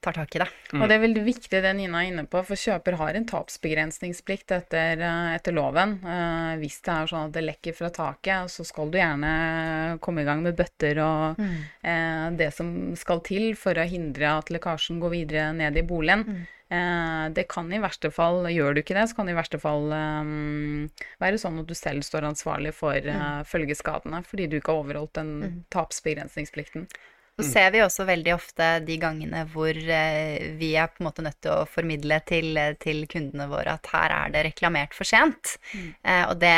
tar 0.00 0.16
tak 0.16 0.36
i 0.36 0.40
det. 0.42 0.46
Mm. 0.72 0.80
Og 0.80 0.88
det 0.88 0.96
er 0.96 1.02
veldig 1.02 1.22
viktig 1.26 1.60
det 1.64 1.72
Nina 1.78 2.02
er 2.02 2.10
inne 2.10 2.24
på, 2.30 2.42
for 2.46 2.60
kjøper 2.60 2.98
har 3.00 3.18
en 3.18 3.28
tapsbegrensningsplikt 3.28 4.54
etter, 4.56 5.02
eh, 5.02 5.30
etter 5.36 5.56
loven. 5.56 5.96
Eh, 6.04 6.52
hvis 6.62 6.80
det 6.86 6.94
er 6.94 7.10
sånn 7.10 7.28
at 7.28 7.36
det 7.36 7.46
lekker 7.46 7.76
fra 7.76 7.90
taket, 7.94 8.52
så 8.52 8.66
skal 8.66 8.92
du 8.92 9.00
gjerne 9.00 9.98
komme 10.04 10.22
i 10.22 10.28
gang 10.28 10.44
med 10.46 10.58
bøtter 10.58 11.00
og 11.04 11.40
mm. 11.40 11.56
eh, 11.82 12.26
det 12.38 12.52
som 12.54 12.70
skal 12.98 13.24
til 13.26 13.54
for 13.58 13.78
å 13.78 13.88
hindre 13.88 14.36
at 14.38 14.52
lekkasjen 14.54 15.00
går 15.02 15.16
videre 15.16 15.48
ned 15.56 15.80
i 15.80 15.86
boligen. 15.86 16.26
Mm. 16.26 16.44
Eh, 16.68 17.24
det 17.30 17.46
kan 17.48 17.68
i 17.70 17.78
verste 17.78 18.10
fall, 18.10 18.40
gjør 18.50 18.74
du 18.74 18.82
ikke 18.82 18.96
det, 18.98 19.06
så 19.06 19.18
kan 19.18 19.28
det 19.28 19.36
i 19.36 19.38
verste 19.38 19.60
fall 19.62 19.86
um, 19.92 20.88
være 21.22 21.38
sånn 21.38 21.60
at 21.62 21.68
du 21.68 21.76
selv 21.78 22.02
står 22.02 22.26
ansvarlig 22.26 22.72
for 22.74 23.06
uh, 23.06 23.44
følgeskadene 23.46 24.24
fordi 24.26 24.48
du 24.50 24.56
ikke 24.58 24.74
har 24.74 24.82
overholdt 24.82 25.14
den 25.20 25.30
mm. 25.44 25.60
tapsbegrensningsplikten. 25.74 26.88
Så 27.36 27.44
mm. 27.44 27.50
ser 27.52 27.72
vi 27.74 27.80
også 27.84 28.04
veldig 28.08 28.32
ofte 28.32 28.66
de 28.86 28.94
gangene 28.96 29.42
hvor 29.52 29.76
eh, 29.76 30.54
vi 30.56 30.70
er 30.80 30.88
på 30.88 31.02
en 31.02 31.08
måte 31.10 31.24
nødt 31.24 31.36
til 31.44 31.52
å 31.52 31.66
formidle 31.68 32.16
til, 32.24 32.56
til 32.80 33.02
kundene 33.12 33.44
våre 33.50 33.74
at 33.76 33.90
her 33.92 34.14
er 34.14 34.32
det 34.32 34.44
reklamert 34.46 34.96
for 34.96 35.04
sent. 35.04 35.58
Mm. 35.74 35.90
Eh, 36.00 36.22
og 36.30 36.40
det, 36.40 36.54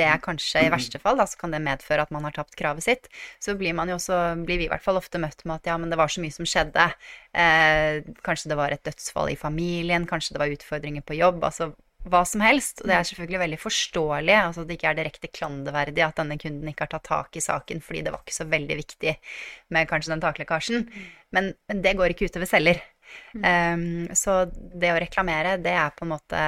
det, 0.00 0.08
er 0.08 0.24
kanskje 0.24 0.64
i 0.66 0.72
verste 0.74 0.98
fall, 0.98 1.20
da, 1.22 1.28
så 1.30 1.38
kan 1.38 1.54
det 1.54 1.62
medføre 1.62 2.02
at 2.02 2.10
man 2.10 2.26
har 2.26 2.34
tapt 2.34 2.58
kravet 2.58 2.82
sitt. 2.82 3.06
Så 3.38 3.54
blir 3.60 3.78
man 3.78 3.94
jo 3.94 4.00
også, 4.00 4.18
blir 4.42 4.58
vi 4.58 4.66
i 4.66 4.72
hvert 4.72 4.82
fall 4.82 4.98
ofte 4.98 5.22
møtt 5.22 5.46
med 5.46 5.60
at 5.60 5.70
ja, 5.70 5.78
men 5.78 5.94
det 5.94 6.00
var 6.02 6.10
så 6.10 6.24
mye 6.24 6.34
som 6.34 6.50
skjedde. 6.50 6.88
Eh, 7.38 8.02
kanskje 8.26 8.50
det 8.50 8.58
var 8.58 8.74
et 8.74 8.82
dødsfall 8.82 9.30
i 9.30 9.38
familien, 9.38 10.10
kanskje 10.10 10.34
det 10.34 10.42
var 10.42 10.58
utfordringer 10.58 11.06
på 11.06 11.20
jobb. 11.20 11.46
altså 11.46 11.70
hva 12.10 12.22
som 12.28 12.42
helst. 12.44 12.82
Og 12.82 12.90
det 12.90 12.96
er 12.96 13.08
selvfølgelig 13.08 13.42
veldig 13.44 13.58
forståelig, 13.62 14.36
altså 14.38 14.64
at 14.64 14.70
det 14.70 14.78
ikke 14.78 14.90
er 14.90 14.98
direkte 14.98 15.30
klanderverdig 15.32 16.04
at 16.06 16.22
denne 16.22 16.38
kunden 16.40 16.72
ikke 16.72 16.86
har 16.86 16.94
tatt 16.94 17.08
tak 17.08 17.38
i 17.38 17.44
saken 17.44 17.82
fordi 17.84 18.04
det 18.06 18.14
var 18.14 18.24
ikke 18.24 18.38
så 18.38 18.48
veldig 18.50 18.78
viktig 18.80 19.14
med 19.74 19.90
kanskje 19.90 20.14
den 20.14 20.24
taklekkasjen. 20.24 20.88
Men, 21.32 21.52
men 21.70 21.84
det 21.84 21.96
går 21.98 22.14
ikke 22.14 22.30
utover 22.30 22.50
selger. 22.50 22.82
Mm. 23.36 23.42
Um, 23.44 24.14
så 24.16 24.44
det 24.52 24.92
å 24.92 25.00
reklamere, 25.02 25.58
det 25.60 25.74
er 25.76 25.90
på 25.92 26.06
en 26.06 26.14
måte 26.14 26.38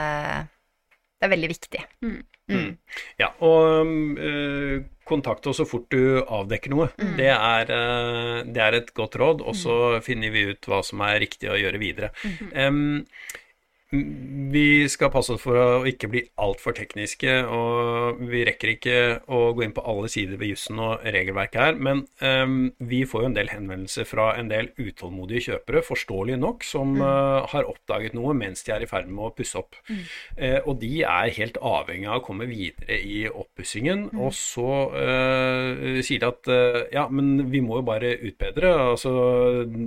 Det 1.18 1.26
er 1.26 1.32
veldig 1.32 1.50
viktig. 1.50 1.82
Mm. 2.04 2.23
Mm. 2.52 2.75
Ja, 3.16 3.30
og 3.40 3.87
øh, 4.20 4.82
kontakt 5.08 5.46
oss 5.49 5.62
så 5.62 5.64
fort 5.68 5.87
du 5.92 6.20
avdekker 6.20 6.73
noe. 6.75 6.90
Mm. 6.99 7.14
Det, 7.16 7.30
er, 7.32 7.70
øh, 7.73 8.40
det, 8.44 8.61
er, 8.61 8.76
et 8.80 8.90
godt 8.96 9.16
råd, 9.20 9.40
og 9.40 9.56
så 9.56 9.76
finner 10.04 10.34
vi 10.34 10.50
ut 10.52 10.68
hva 10.68 10.82
som 10.84 11.00
er 11.06 11.23
riktig 11.25 11.49
å 11.49 11.56
gjøre 11.56 11.80
videre. 11.80 12.12
Um, 12.52 13.06
vi 13.92 14.88
skal 14.88 15.10
passe 15.12 15.34
oss 15.34 15.42
for 15.42 15.58
å 15.58 15.66
ikke 15.88 16.08
bli 16.10 16.22
altfor 16.40 16.74
tekniske, 16.76 17.32
og 17.52 18.22
vi 18.30 18.42
rekker 18.46 18.72
ikke 18.74 18.96
å 19.28 19.52
gå 19.54 19.64
inn 19.66 19.74
på 19.76 19.84
alle 19.86 20.08
sider 20.10 20.38
ved 20.40 20.54
jussen 20.54 20.80
og 20.82 21.04
regelverket 21.04 21.60
her, 21.60 21.76
men 21.78 22.04
um, 22.24 22.72
vi 22.78 23.02
får 23.08 23.24
jo 23.24 23.30
en 23.30 23.36
del 23.36 23.52
henvendelser 23.52 24.08
fra 24.08 24.30
en 24.38 24.50
del 24.50 24.70
utålmodige 24.80 25.50
kjøpere, 25.50 25.84
forståelig 25.86 26.38
nok, 26.40 26.66
som 26.66 26.96
mm. 26.96 27.04
uh, 27.04 27.50
har 27.52 27.68
oppdaget 27.70 28.16
noe 28.16 28.34
mens 28.36 28.64
de 28.66 28.74
er 28.74 28.86
i 28.86 28.90
ferd 28.90 29.10
med 29.10 29.28
å 29.28 29.32
pusse 29.36 29.60
opp. 29.60 29.78
Mm. 29.90 30.02
Uh, 30.40 30.60
og 30.64 30.80
de 30.82 30.92
er 31.04 31.34
helt 31.38 31.60
avhengig 31.60 32.10
av 32.10 32.22
å 32.22 32.24
komme 32.26 32.48
videre 32.50 32.98
i 32.98 33.24
oppussingen, 33.28 34.08
mm. 34.10 34.24
og 34.24 34.34
så 34.38 34.70
uh, 34.96 36.00
sier 36.00 36.24
de 36.24 36.30
at 36.30 36.52
ja, 36.94 37.04
men 37.12 37.50
vi 37.52 37.60
må 37.64 37.78
jo 37.78 37.86
bare 37.86 38.14
utbedre. 38.16 38.70
Altså, 38.94 39.12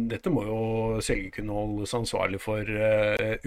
dette 0.09 0.31
må 0.33 0.43
jo 0.45 0.59
selger 1.03 1.33
kunne 1.39 1.55
holdes 1.55 1.93
ansvarlig 1.97 2.39
for 2.41 2.67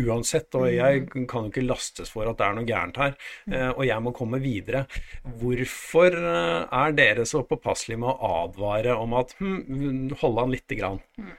uansett 0.01 0.40
og 0.59 0.69
jeg 0.73 1.05
mm. 1.07 1.27
kan 1.31 1.47
jo 1.47 1.53
ikke 1.53 1.67
lastes 1.67 2.13
for 2.13 2.31
at 2.31 2.39
det 2.39 2.47
er 2.47 2.57
noe 2.57 2.69
gærent 2.69 3.01
her, 3.01 3.15
mm. 3.47 3.55
eh, 3.57 3.69
og 3.75 3.85
jeg 3.89 4.07
må 4.07 4.15
komme 4.17 4.41
videre. 4.43 4.87
Hvorfor 5.41 6.17
eh, 6.17 6.81
er 6.83 6.97
dere 6.97 7.29
så 7.29 7.45
påpasselige 7.49 8.03
med 8.03 8.11
å 8.11 8.33
advare 8.47 8.97
om 8.97 9.15
at 9.21 9.37
hm, 9.41 10.17
hold 10.23 10.43
an 10.45 10.53
lite 10.55 10.79
grann? 10.79 11.01
Mm. 11.21 11.37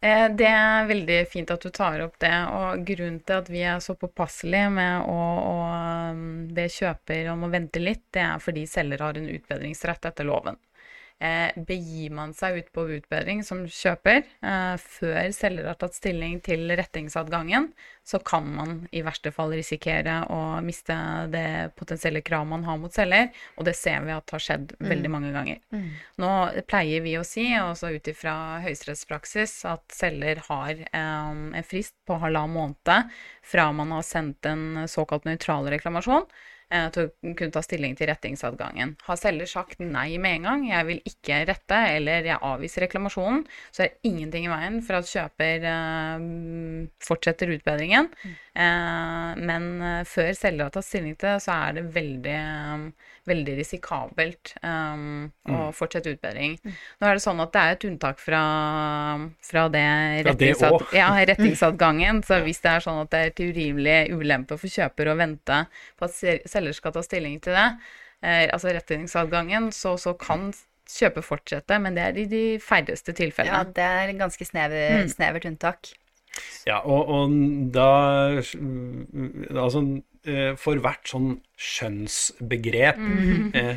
Eh, 0.00 0.26
det 0.32 0.48
er 0.48 0.86
veldig 0.88 1.18
fint 1.28 1.50
at 1.52 1.60
du 1.60 1.68
tar 1.76 2.00
opp 2.06 2.16
det. 2.22 2.32
Og 2.56 2.84
grunnen 2.88 3.20
til 3.20 3.42
at 3.42 3.50
vi 3.52 3.64
er 3.68 3.82
så 3.84 3.96
påpasselige 4.00 4.70
med 4.72 5.10
å, 5.12 5.20
å 5.50 5.56
be 6.56 6.66
kjøper 6.72 7.28
om 7.34 7.44
å 7.44 7.52
vente 7.52 7.82
litt, 7.82 8.06
det 8.14 8.24
er 8.24 8.40
fordi 8.40 8.64
selger 8.70 9.04
har 9.04 9.20
en 9.20 9.28
utbedringsrett 9.28 10.08
etter 10.12 10.28
loven. 10.28 10.56
Eh, 11.20 11.52
begir 11.68 12.14
man 12.16 12.30
seg 12.32 12.54
ut 12.56 12.68
på 12.72 12.86
utbedring 12.96 13.42
som 13.44 13.66
kjøper 13.68 14.22
eh, 14.24 14.76
før 14.80 15.26
selger 15.36 15.66
har 15.68 15.76
tatt 15.76 15.92
stilling 15.98 16.38
til 16.40 16.62
rettingsadgangen, 16.72 17.66
så 18.08 18.16
kan 18.24 18.46
man 18.54 18.70
i 18.96 19.02
verste 19.04 19.28
fall 19.34 19.52
risikere 19.52 20.14
å 20.32 20.38
miste 20.64 20.96
det 21.28 21.74
potensielle 21.76 22.22
kravet 22.24 22.48
man 22.54 22.64
har 22.64 22.78
mot 22.80 22.96
selger, 22.96 23.28
og 23.60 23.68
det 23.68 23.74
ser 23.76 24.00
vi 24.06 24.14
at 24.14 24.32
har 24.32 24.44
skjedd 24.46 24.72
mm. 24.78 24.86
veldig 24.94 25.10
mange 25.12 25.32
ganger. 25.34 25.60
Mm. 25.76 25.90
Nå 26.24 26.30
pleier 26.72 27.04
vi 27.04 27.12
å 27.20 27.26
si, 27.28 27.44
også 27.52 27.92
ut 27.98 28.08
ifra 28.14 28.36
høyesterettspraksis, 28.64 29.58
at 29.68 29.84
selger 29.92 30.40
har 30.46 30.72
eh, 30.72 31.34
en 31.60 31.68
frist 31.68 31.98
på 32.08 32.16
halvannen 32.24 32.56
måned 32.56 33.12
fra 33.44 33.68
man 33.76 33.92
har 33.92 34.08
sendt 34.08 34.48
en 34.48 34.86
såkalt 34.88 35.28
nøytral 35.28 35.68
reklamasjon 35.76 36.24
til 36.94 37.08
å 37.08 37.34
kunne 37.34 37.54
ta 37.54 37.62
stilling 37.64 37.96
til 37.98 38.10
rettingsadgangen. 38.10 38.94
Har 39.06 39.18
selger 39.18 39.50
sagt 39.50 39.82
nei 39.82 40.14
med 40.22 40.38
en 40.38 40.48
gang, 40.48 40.66
jeg 40.70 40.88
vil 40.88 41.00
ikke 41.10 41.40
rette, 41.48 41.80
eller 41.96 42.28
jeg 42.28 42.42
avviser 42.46 42.86
reklamasjonen, 42.86 43.42
så 43.74 43.84
er 43.84 43.90
det 43.90 44.10
ingenting 44.12 44.46
i 44.46 44.52
veien 44.52 44.78
for 44.86 45.00
at 45.00 45.10
kjøper 45.10 45.66
uh, 45.66 46.26
fortsetter 47.04 47.54
utbedringen. 47.56 48.10
Mm. 48.22 48.36
Uh, 48.60 49.40
men 49.50 49.68
før 50.08 50.32
selger 50.38 50.68
har 50.68 50.74
tatt 50.74 50.86
stilling 50.86 51.16
til 51.18 51.32
det, 51.32 51.38
så 51.42 51.58
er 51.66 51.78
det 51.80 51.86
veldig, 51.94 52.38
veldig 53.28 53.54
risikabelt 53.58 54.54
um, 54.62 55.28
mm. 55.28 55.52
å 55.52 55.68
fortsette 55.76 56.14
utbedring. 56.14 56.56
Mm. 56.62 56.78
Nå 57.00 57.08
er 57.08 57.18
det 57.18 57.24
sånn 57.24 57.42
at 57.44 57.52
det 57.54 57.62
er 57.62 57.76
et 57.76 57.86
unntak 57.90 58.22
fra, 58.22 58.42
fra 59.44 59.66
det, 59.72 59.84
rettingsad, 60.28 60.86
ja, 60.96 61.10
rettingsadgangen. 61.32 62.22
Så 62.26 62.40
hvis 62.46 62.62
det 62.64 62.72
er 62.72 62.86
sånn 62.86 63.02
at 63.04 63.12
det 63.12 63.22
er 63.26 63.36
til 63.36 63.52
urimelig 63.54 63.98
ulempe 64.16 64.58
for 64.60 64.72
kjøper 64.72 65.12
å 65.12 65.18
vente 65.20 65.62
på 65.98 66.08
at 66.08 66.18
selger 66.50 66.76
skal 66.76 66.96
ta 66.96 67.04
stilling 67.04 67.38
til 67.44 67.56
det, 67.56 67.68
eh, 68.24 68.46
altså 68.48 68.74
rettingsadgangen, 68.76 69.70
så, 69.76 69.96
så, 70.00 70.16
kan 70.20 70.50
kjøper 70.90 71.22
fortsette, 71.22 71.76
men 71.78 71.94
det 71.94 72.02
er 72.02 72.16
i 72.18 72.28
de 72.30 72.44
færreste 72.62 73.14
tilfellene. 73.14 73.62
Ja, 73.62 73.74
det 73.76 73.90
er 74.02 74.14
ganske 74.18 74.46
snever, 74.48 75.04
mm. 75.04 75.10
snevert 75.12 75.46
unntak. 75.46 75.92
Ja, 76.66 76.78
og, 76.86 77.08
og, 77.10 77.32
da 77.74 77.86
Altså, 79.50 79.82
for 80.60 80.80
hvert 80.84 81.08
sånn 81.08 81.30
skjønnsbegrep 81.56 82.98
mm. 83.00 83.50
eh, 83.56 83.76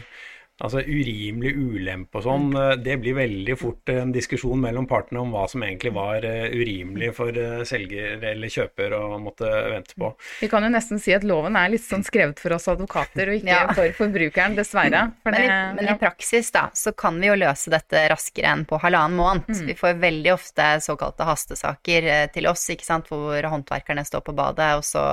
Altså 0.62 0.84
urimelig 0.86 1.56
ulempe 1.58 2.20
og 2.20 2.26
sånn, 2.28 2.52
mm. 2.54 2.82
det 2.86 3.00
blir 3.02 3.16
veldig 3.18 3.56
fort 3.58 3.90
en 3.90 4.12
diskusjon 4.14 4.60
mellom 4.62 4.86
partene 4.86 5.24
om 5.24 5.32
hva 5.34 5.48
som 5.50 5.64
egentlig 5.66 5.90
var 5.96 6.28
eh, 6.30 6.54
urimelig 6.54 7.10
for 7.18 7.34
eh, 7.34 7.64
selger 7.66 8.22
eller 8.30 8.54
kjøper 8.54 8.94
å 8.94 9.18
måtte 9.18 9.50
vente 9.50 9.98
på. 9.98 10.12
Vi 10.44 10.50
kan 10.52 10.64
jo 10.64 10.70
nesten 10.76 11.02
si 11.02 11.16
at 11.16 11.26
loven 11.26 11.58
er 11.58 11.74
litt 11.74 11.84
sånn 11.84 12.06
skrevet 12.06 12.38
for 12.38 12.54
oss 12.54 12.70
advokater, 12.70 13.32
og 13.34 13.40
ikke 13.40 13.50
ja. 13.50 13.74
for 13.74 13.98
forbrukeren, 13.98 14.54
dessverre. 14.60 15.02
For 15.26 15.34
men, 15.34 15.42
i, 15.42 15.58
men 15.80 15.90
ja. 15.90 15.98
i, 15.98 16.02
praksis, 16.06 16.54
da, 16.54 16.68
så 16.78 16.94
kan 16.94 17.18
vi 17.18 17.32
jo 17.32 17.40
løse 17.42 17.74
dette 17.74 18.06
raskere 18.14 18.54
enn 18.54 18.68
på 18.70 18.78
halvannen 18.86 19.18
måned. 19.18 19.50
Mm. 19.50 19.66
Vi 19.74 19.78
får 19.82 19.98
veldig 20.06 20.34
ofte 20.38 20.70
såkalte 20.86 21.28
hastesaker 21.34 22.10
eh, 22.14 22.24
til 22.38 22.52
oss, 22.54 22.70
ikke 22.70 22.88
sant, 22.88 23.10
hvor 23.10 23.50
håndverkerne 23.58 24.06
står 24.06 24.22
på 24.30 24.38
badet, 24.38 24.70
og 24.78 24.86
så 24.86 25.04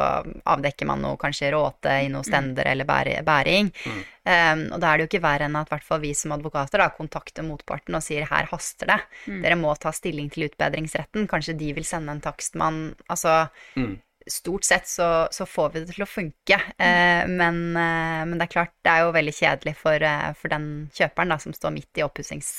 avdekker 0.44 0.92
man 0.92 1.00
noe 1.08 1.16
kanskje 1.20 1.54
råte 1.56 2.02
i 2.04 2.12
noen 2.12 2.20
mm. 2.20 2.28
stender 2.28 2.68
mm. 2.68 2.72
eller 2.76 3.24
bæring. 3.24 3.74
Mm. 3.88 4.00
Um, 4.20 4.66
og 4.74 4.82
da 4.82 4.90
er 4.90 4.98
det 4.98 5.04
jo 5.06 5.08
ikke 5.14 5.22
verre 5.24 5.46
enn 5.48 5.56
at 5.56 5.70
hvert 5.72 5.86
fall 5.86 6.02
vi 6.02 6.12
som 6.16 6.34
advokater 6.34 6.82
da, 6.82 6.90
kontakter 6.92 7.46
motparten 7.46 7.96
og 7.96 8.04
sier 8.04 8.28
her 8.28 8.50
haster 8.50 8.90
det. 8.92 8.98
Mm. 9.24 9.40
Dere 9.46 9.56
må 9.56 9.72
ta 9.80 9.92
stilling 9.96 10.28
til 10.32 10.50
utbedringsretten. 10.50 11.28
Kanskje 11.30 11.56
de 11.60 11.72
vil 11.78 11.88
sende 11.88 12.12
en 12.12 12.22
takstmann. 12.24 12.82
Altså 13.08 13.46
mm. 13.80 13.96
Stort 14.30 14.66
sett 14.68 14.86
så, 14.86 15.26
så, 15.32 15.46
får 15.48 15.70
vi 15.72 15.80
det 15.80 15.94
til 15.94 16.04
å 16.04 16.06
funke, 16.06 16.58
mm. 16.76 16.82
uh, 16.84 17.30
men, 17.40 17.62
uh, 17.72 18.20
men, 18.28 18.36
det 18.36 18.44
er 18.44 18.52
klart 18.52 18.74
det 18.84 18.92
er 18.92 19.06
jo 19.06 19.14
veldig 19.16 19.32
kjedelig 19.34 19.72
for, 19.80 20.04
uh, 20.04 20.28
for 20.36 20.52
den 20.52 20.66
kjøperen 20.94 21.32
da, 21.32 21.38
som 21.40 21.56
står 21.56 21.72
midt 21.74 21.98
i 21.98 22.04
oppussings 22.04 22.50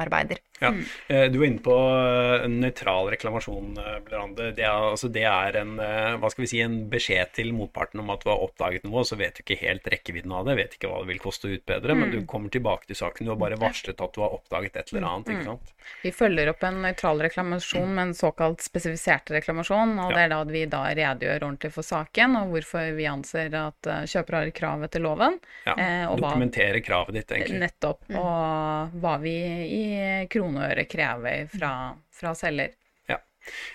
arbeider. 0.00 0.40
Ja. 0.58 0.68
Mm. 0.68 0.84
Eh, 1.06 1.24
du 1.24 1.38
var 1.38 1.46
inne 1.46 1.58
på 1.58 1.76
eh, 1.76 2.48
nøytral 2.48 3.10
reklamasjon, 3.12 3.76
eh, 3.78 3.98
Blerande. 4.06 4.50
Det, 4.56 4.64
er, 4.64 4.88
altså 4.92 5.08
det 5.12 5.24
er 5.28 5.58
en, 5.60 5.74
hva 5.76 6.30
skal 6.32 6.44
vi 6.44 6.50
si, 6.50 6.60
en 6.64 6.78
beskjed 6.90 7.34
til 7.36 7.52
motparten 7.56 8.00
om 8.00 8.12
at 8.14 8.24
du 8.24 8.30
har 8.32 8.42
oppdaget 8.44 8.86
noe, 8.88 9.04
så 9.06 9.18
vet 9.20 9.36
du 9.36 9.44
ikke 9.44 9.58
helt 9.60 9.86
rekkevidden 9.92 10.32
av 10.32 10.48
det, 10.48 10.56
vet 10.60 10.76
ikke 10.78 10.90
hva 10.90 11.02
det 11.02 11.10
vil 11.12 11.22
koste 11.22 11.50
å 11.50 11.56
utbedre, 11.56 11.92
mm. 11.96 12.02
men 12.02 12.14
du 12.14 12.18
kommer 12.28 12.52
tilbake 12.52 12.88
til 12.88 12.98
saken. 12.98 13.28
Du 13.28 13.34
har 13.34 13.40
bare 13.40 13.60
varslet 13.60 14.00
at 14.00 14.16
du 14.16 14.22
har 14.24 14.36
oppdaget 14.36 14.80
et 14.80 14.92
eller 14.94 15.08
annet. 15.10 15.32
ikke 15.32 15.44
mm. 15.44 15.50
sant? 15.50 15.74
Vi 16.02 16.12
følger 16.14 16.50
opp 16.50 16.64
en 16.66 16.80
nøytral 16.86 17.22
reklamasjon 17.26 17.92
med 17.92 18.02
en 18.08 18.16
såkalt 18.16 18.64
spesifisert 18.64 19.30
reklamasjon, 19.36 19.96
og 20.00 20.12
ja. 20.12 20.16
det 20.16 20.24
er 20.24 20.32
da 20.32 20.40
vi 20.48 20.64
da 20.70 20.82
redegjør 20.88 21.48
ordentlig 21.50 21.72
for 21.76 21.86
saken, 21.86 22.38
og 22.40 22.54
hvorfor 22.54 22.96
vi 22.96 23.08
anser 23.10 23.54
at 23.60 23.92
kjøper 24.08 24.40
har 24.40 24.54
krav 24.56 24.86
etter 24.88 25.04
loven. 25.04 25.38
Ja, 25.66 25.76
Dokumentere 26.16 26.80
kravet 26.84 27.18
ditt, 27.18 27.30
egentlig. 27.36 27.60
Nettopp. 27.60 28.06
Mm. 28.08 28.18
Og 28.22 28.98
hva 29.02 29.16
vi 29.20 29.36
i 29.76 29.84
kroner 30.32 30.45
og 30.54 30.68
øre 30.68 30.86
krever 30.88 31.48
fra, 31.50 31.72
fra 32.14 32.34
selger. 32.38 32.76
Ja. 33.10 33.18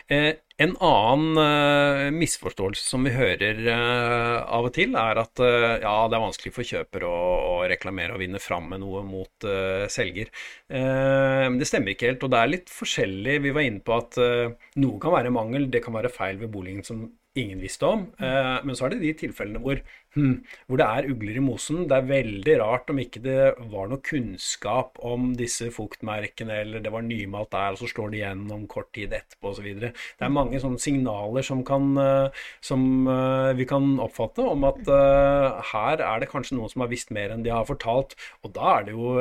Eh, 0.07 0.33
en 0.61 0.73
annen 0.83 1.37
eh, 1.41 2.07
misforståelse 2.13 2.83
som 2.85 3.05
vi 3.07 3.13
hører 3.15 3.61
eh, 3.73 4.37
av 4.43 4.67
og 4.67 4.73
til, 4.75 4.93
er 4.99 5.21
at 5.23 5.41
uh, 5.41 5.77
ja, 5.81 5.93
det 6.11 6.17
er 6.17 6.23
vanskelig 6.25 6.53
for 6.53 6.67
kjøper 6.67 7.05
å, 7.07 7.13
å 7.53 7.55
reklamere 7.71 8.15
og 8.15 8.21
vinne 8.21 8.41
fram 8.43 8.67
med 8.71 8.83
noe 8.83 9.01
mot 9.07 9.47
selger. 9.91 10.29
Men 10.71 11.57
det 11.59 11.67
stemmer 11.69 11.93
ikke 11.93 12.11
helt, 12.11 12.23
og 12.25 12.31
det 12.33 12.41
er 12.41 12.51
litt 12.51 12.69
forskjellig. 12.71 13.39
Vi 13.45 13.53
var 13.55 13.65
inne 13.65 13.81
på 13.85 13.95
at 13.95 14.19
noe 14.81 15.01
kan 15.01 15.15
være 15.15 15.33
mangel, 15.33 15.65
det 15.73 15.81
kan 15.85 15.95
være 15.95 16.13
feil 16.13 16.39
ved 16.41 16.51
boligen 16.53 16.85
som 16.85 17.07
ingen 17.39 17.61
visste 17.63 17.87
om. 17.87 18.05
Eh, 18.19 18.57
men 18.65 18.75
så 18.75 18.85
er 18.85 18.93
det 18.93 19.01
de 19.05 19.11
tilfellene 19.21 19.61
hvor, 19.63 19.79
hm, 20.17 20.33
hvor, 20.67 20.79
det 20.81 20.87
er 20.87 21.07
ugler 21.13 21.37
i 21.39 21.43
mosen. 21.43 21.85
Det 21.87 21.95
er 21.97 22.09
veldig 22.09 22.55
rart 22.59 22.91
om 22.91 22.99
ikke 22.99 23.21
det 23.23 23.37
var 23.71 23.87
noe 23.91 24.03
kunnskap 24.03 24.99
om 25.07 25.31
disse 25.39 25.69
fuktmerkene, 25.73 26.61
eller 26.65 26.83
det 26.83 26.91
var 26.93 27.05
nymalt 27.07 27.53
der, 27.55 27.75
og 27.75 27.79
så 27.79 27.89
slår 27.91 28.11
det 28.11 28.21
igjennom 28.21 28.67
kort 28.71 28.91
tid 28.97 29.15
etterpå 29.15 29.53
osv. 29.53 29.69
Det 29.79 29.93
er 30.27 30.33
mange 30.33 30.59
sånne 30.63 30.81
signaler 30.83 31.47
som, 31.47 31.63
kan, 31.67 31.87
eh, 32.01 32.43
som 32.63 32.85
uh, 33.07 33.55
vi 33.57 33.67
kan 33.69 33.95
oppfatte 34.03 34.43
om 34.51 34.67
at 34.67 34.83
her 35.71 36.03
er 36.03 36.21
det 36.21 36.29
kanskje 36.31 36.57
noen 36.57 36.71
som 36.71 36.83
har 36.83 36.91
visst 36.91 37.11
mer 37.15 37.31
enn 37.33 37.43
de 37.45 37.53
har 37.53 37.67
fortalt. 37.67 38.17
Og 38.43 38.53
da 38.55 38.77
er 38.77 38.87
det 38.87 38.95
jo 38.97 39.15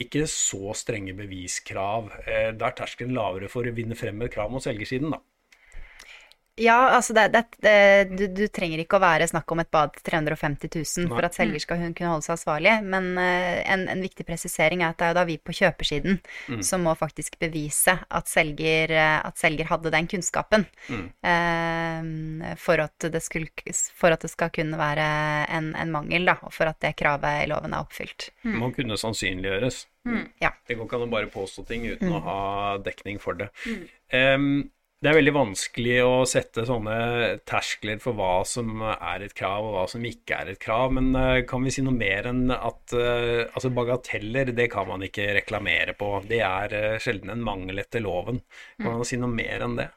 ikke 0.00 0.24
så 0.30 0.74
strenge 0.76 1.14
beviskrav. 1.16 2.12
Da 2.56 2.70
er 2.70 2.76
terskelen 2.76 3.16
lavere 3.16 3.50
for 3.52 3.68
å 3.68 3.74
vinne 3.76 3.98
frem 3.98 4.20
et 4.24 4.32
krav 4.32 4.52
mot 4.52 4.64
selgersiden, 4.64 5.12
da. 5.12 5.20
Ja, 6.60 6.76
altså 6.96 7.14
det, 7.16 7.28
det, 7.32 7.44
det, 7.64 7.74
du, 8.12 8.24
du, 8.36 8.42
trenger 8.52 8.82
ikke 8.82 8.98
å 8.98 9.02
være 9.02 9.28
snakk 9.30 9.48
om 9.54 9.62
et 9.62 9.70
bad 9.72 9.94
til 9.96 10.04
350 10.10 10.72
000 10.74 11.08
for 11.08 11.24
at 11.24 11.36
selger 11.36 11.62
skal 11.62 11.80
kunne 11.96 12.10
holde 12.12 12.26
seg 12.26 12.34
ansvarlig. 12.36 12.74
Men 12.84 13.12
uh, 13.16 13.60
en, 13.64 13.86
en, 13.88 14.02
viktig 14.04 14.26
presisering 14.28 14.84
er 14.84 14.92
at 14.92 15.00
det 15.00 15.06
er 15.06 15.14
jo 15.14 15.18
da 15.20 15.24
vi 15.28 15.38
på 15.40 15.54
kjøpersiden 15.56 16.18
mm. 16.20 16.62
som 16.66 16.84
må 16.84 16.92
faktisk 16.98 17.38
bevise 17.40 17.94
at 18.04 18.28
selger, 18.28 18.92
eh, 18.92 19.16
at 19.24 19.40
selger 19.40 19.70
hadde 19.70 19.92
den 19.94 20.08
kunnskapen. 20.10 20.66
Mm. 20.90 21.06
Uh, 21.24 22.50
for, 22.60 22.82
at 22.84 23.08
skulle, 23.24 23.48
for, 23.96 24.12
at 24.12 24.26
det 24.26 24.32
skal 24.32 24.52
kunne 24.52 24.80
være 24.80 25.06
en, 25.56 25.72
en, 25.78 25.94
mangel, 25.94 26.28
da, 26.28 26.36
og 26.44 26.52
for 26.56 26.68
at 26.68 26.80
det 26.84 26.92
kravet 27.00 27.46
i 27.46 27.48
loven 27.50 27.72
er 27.72 27.86
oppfylt. 27.86 28.28
Mm. 28.44 28.58
Man 28.66 28.76
kunne 28.76 29.00
sannsynliggjøres. 29.00 29.86
Mm. 30.08 30.26
Ja. 30.40 30.52
Det 30.68 30.76
går 30.76 30.88
ikke 30.88 31.00
an 31.00 31.08
å 31.08 31.12
bare 31.12 31.32
påstå 31.32 31.64
ting 31.68 31.88
uten 31.88 32.12
å 32.12 32.20
mm. 32.20 32.28
ha 32.28 32.38
dekning 32.84 33.20
for 33.22 33.40
det. 33.40 33.48
Um, 34.12 34.68
det 35.00 35.08
er 35.08 35.16
veldig 35.16 35.32
vanskelig 35.32 35.94
å 36.04 36.16
sette 36.28 36.66
sånne 36.68 36.96
terskler 37.48 38.02
for 38.02 38.18
hva 38.18 38.42
som 38.44 38.82
er 38.84 39.24
et 39.24 39.32
krav, 39.36 39.64
og 39.64 39.76
hva 39.78 39.84
som 39.88 40.04
ikke 40.04 40.42
er 40.42 40.50
et 40.52 40.60
krav. 40.60 40.92
Men 40.92 41.08
uh, 41.16 41.38
kan 41.48 41.64
vi 41.64 41.72
si 41.72 41.84
noe 41.86 41.96
mer 41.96 42.28
enn 42.28 42.52
at 42.52 42.92
uh, 42.92 43.46
altså 43.48 43.70
bagateller, 43.72 44.52
det 44.56 44.68
kan 44.72 44.90
man 44.90 45.06
ikke 45.06 45.30
reklamere 45.38 45.96
på. 45.96 46.12
Det 46.28 46.42
er 46.44 46.76
uh, 46.76 46.98
sjelden 47.00 47.32
en 47.32 47.46
mangel 47.46 47.80
etter 47.80 48.04
loven. 48.04 48.42
Kan 48.76 48.90
man 48.90 49.00
mm. 49.00 49.08
si 49.08 49.20
noe 49.22 49.32
mer 49.32 49.64
enn 49.64 49.78
det? 49.80 49.88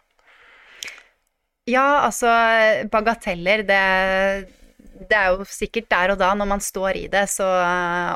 Ja, 1.68 2.08
altså 2.08 2.32
bagateller, 2.92 3.68
det 3.68 3.84
det 5.10 5.18
er 5.18 5.34
jo 5.34 5.46
sikkert 5.48 5.90
der 5.92 6.14
og 6.14 6.20
da, 6.22 6.32
når 6.38 6.50
man 6.50 6.64
står 6.64 6.98
i 7.00 7.06
det, 7.12 7.26
så 7.32 7.46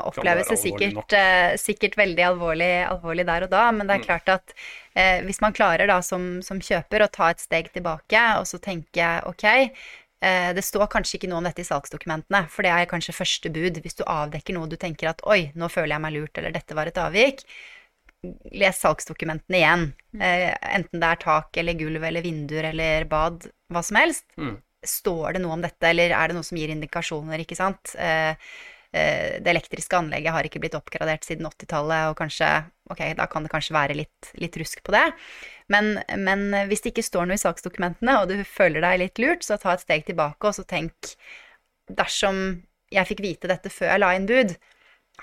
oppleves 0.07 0.49
det 0.51 0.57
sikkert, 0.61 1.15
sikkert 1.61 1.97
veldig 1.99 2.25
alvorlig, 2.31 2.71
alvorlig, 2.87 3.27
der 3.27 3.47
og 3.47 3.53
da. 3.53 3.67
Men 3.75 3.87
det 3.87 3.97
er 3.97 4.03
mm. 4.03 4.07
klart 4.07 4.33
at 4.33 4.57
eh, 4.97 5.21
hvis 5.27 5.41
man 5.43 5.55
klarer 5.55 5.89
da 5.89 6.01
som, 6.05 6.37
som, 6.45 6.61
kjøper 6.63 7.05
å 7.05 7.11
ta 7.13 7.31
et 7.33 7.43
steg 7.43 7.71
tilbake 7.75 8.25
og 8.39 8.47
så 8.49 8.59
tenke 8.63 9.07
ok, 9.29 9.47
eh, 9.53 10.51
det 10.57 10.65
står 10.65 10.89
kanskje 10.93 11.19
ikke 11.19 11.31
noe 11.31 11.41
om 11.41 11.49
dette 11.49 11.63
i 11.63 11.69
salgsdokumentene, 11.69 12.45
for 12.51 12.67
det 12.67 12.73
er 12.73 12.91
kanskje 12.91 13.15
første 13.15 13.53
bud. 13.53 13.81
Hvis 13.83 13.99
du 13.99 14.05
avdekker 14.05 14.57
noe 14.57 14.69
du 14.69 14.77
tenker 14.79 15.11
at 15.13 15.23
oi, 15.29 15.47
nå 15.55 15.71
føler 15.73 15.95
jeg 15.95 16.05
meg 16.07 16.17
lurt, 16.17 16.37
eller 16.37 16.55
dette 16.55 16.77
var 16.77 16.91
et 16.91 17.01
avvik, 17.01 17.45
les 18.57 18.79
salgsdokumentene 18.81 19.59
igjen. 19.59 19.89
Mm. 20.15 20.21
Eh, 20.21 20.53
enten 20.75 21.01
det 21.03 21.11
er 21.11 21.21
tak 21.21 21.57
eller 21.61 21.77
gulv 21.77 22.03
eller 22.03 22.25
vinduer 22.25 22.71
eller 22.71 23.05
bad, 23.09 23.49
hva 23.73 23.83
som 23.85 23.99
helst. 24.01 24.25
Mm. 24.39 24.57
Står 24.87 25.37
det 25.37 25.43
noe 25.43 25.57
om 25.57 25.63
dette, 25.63 25.83
eller 25.89 26.15
er 26.15 26.31
det 26.31 26.37
noe 26.37 26.47
som 26.47 26.57
gir 26.59 26.73
indikasjoner, 26.73 27.43
ikke 27.43 27.59
sant? 27.59 27.93
Eh, 27.99 28.35
Eh, 28.91 29.41
det 29.41 29.51
elektriske 29.51 29.97
anlegget 29.97 30.31
har 30.31 30.47
ikke 30.47 30.61
blitt 30.63 30.75
oppgradert 30.77 31.25
siden 31.27 31.47
80-tallet, 31.49 32.11
og 32.11 32.17
kanskje 32.19 32.49
Ok, 32.87 33.01
da 33.19 33.25
kan 33.27 33.43
det 33.43 33.49
kanskje 33.51 33.73
være 33.75 33.95
litt, 33.99 34.29
litt 34.39 34.55
rusk 34.55 34.79
på 34.87 34.93
det. 34.95 35.03
Men, 35.67 35.97
men, 36.15 36.45
hvis 36.69 36.85
det 36.85 36.93
ikke 36.93 37.03
står 37.03 37.25
noe 37.27 37.35
i 37.35 37.41
saksdokumentene, 37.41 38.13
og 38.21 38.29
du 38.31 38.45
føler 38.47 38.79
deg 38.85 39.01
litt 39.01 39.19
lurt, 39.19 39.43
så 39.43 39.57
ta 39.59 39.73
et 39.75 39.83
steg 39.83 40.05
tilbake, 40.07 40.39
og 40.47 40.55
så 40.55 40.63
tenk 40.63 41.17
Dersom 41.87 42.39
jeg 42.91 43.07
fikk 43.07 43.21
vite 43.23 43.47
dette 43.51 43.71
før 43.71 43.91
jeg 43.91 44.01
la 44.03 44.13
inn 44.15 44.25
bud, 44.27 44.55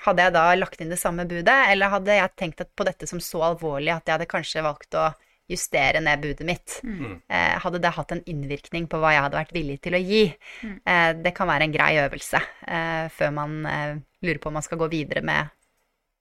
hadde 0.05 0.27
jeg 0.27 0.33
da 0.33 0.45
lagt 0.57 0.81
inn 0.81 0.93
det 0.93 1.01
samme 1.01 1.25
budet, 1.29 1.57
eller 1.71 1.93
hadde 1.93 2.19
jeg 2.19 2.33
tenkt 2.37 2.61
på 2.77 2.85
dette 2.85 3.09
som 3.09 3.21
så 3.21 3.41
alvorlig 3.49 3.93
at 3.93 4.05
jeg 4.05 4.15
hadde 4.15 4.29
kanskje 4.29 4.65
valgt 4.65 4.97
å 4.97 5.07
justere 5.51 6.01
ned 6.01 6.21
budet 6.23 6.45
mitt. 6.47 6.79
Mm. 6.83 7.19
Eh, 7.29 7.55
hadde 7.61 7.81
det 7.83 7.93
hatt 7.97 8.13
en 8.15 8.23
innvirkning 8.29 8.87
på 8.89 8.99
hva 9.01 9.13
jeg 9.13 9.25
hadde 9.27 9.39
vært 9.39 9.53
villig 9.55 9.77
til 9.85 9.97
å 9.97 10.01
gi? 10.01 10.23
Mm. 10.65 10.77
Eh, 10.81 11.09
det 11.25 11.35
kan 11.37 11.49
være 11.49 11.67
en 11.67 11.75
grei 11.75 11.91
øvelse 12.01 12.41
eh, 12.41 13.05
før 13.13 13.35
man 13.35 13.59
eh, 13.69 13.91
lurer 14.25 14.41
på 14.41 14.51
om 14.51 14.57
man 14.59 14.65
skal 14.65 14.81
gå 14.81 14.89
videre 14.93 15.21
med 15.25 15.53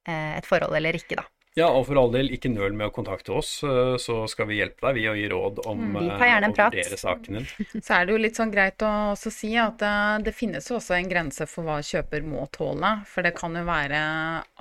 eh, 0.09 0.37
et 0.39 0.49
forhold 0.49 0.77
eller 0.77 1.01
ikke, 1.01 1.19
da. 1.23 1.27
Ja, 1.55 1.69
og 1.71 1.85
for 1.87 1.99
all 2.01 2.11
del, 2.11 2.33
ikke 2.35 2.51
nøl 2.51 2.73
med 2.75 2.89
å 2.89 2.93
kontakte 2.95 3.31
oss, 3.39 3.61
eh, 3.63 3.95
så 4.03 4.25
skal 4.31 4.49
vi 4.49 4.57
hjelpe 4.59 4.89
deg. 4.89 4.97
Vi 4.97 5.05
å 5.07 5.13
gi 5.15 5.29
råd 5.31 5.61
om 5.71 5.85
mm, 5.85 5.99
å 6.01 6.49
vurdere 6.51 6.99
saken 6.99 7.39
din. 7.39 7.47
Så 7.87 7.95
er 7.95 8.09
det 8.09 8.17
jo 8.17 8.23
litt 8.25 8.41
sånn 8.41 8.51
greit 8.51 8.83
å 8.83 8.91
også 9.13 9.31
si 9.31 9.53
at 9.63 9.79
det, 9.79 9.93
det 10.27 10.33
finnes 10.35 10.67
jo 10.67 10.81
også 10.81 10.97
en 10.99 11.13
grense 11.13 11.47
for 11.47 11.69
hva 11.69 11.77
kjøper 11.79 12.27
må 12.27 12.49
tåle. 12.55 12.91
For 13.07 13.23
det 13.23 13.37
kan 13.39 13.55
jo 13.55 13.63
være 13.69 14.01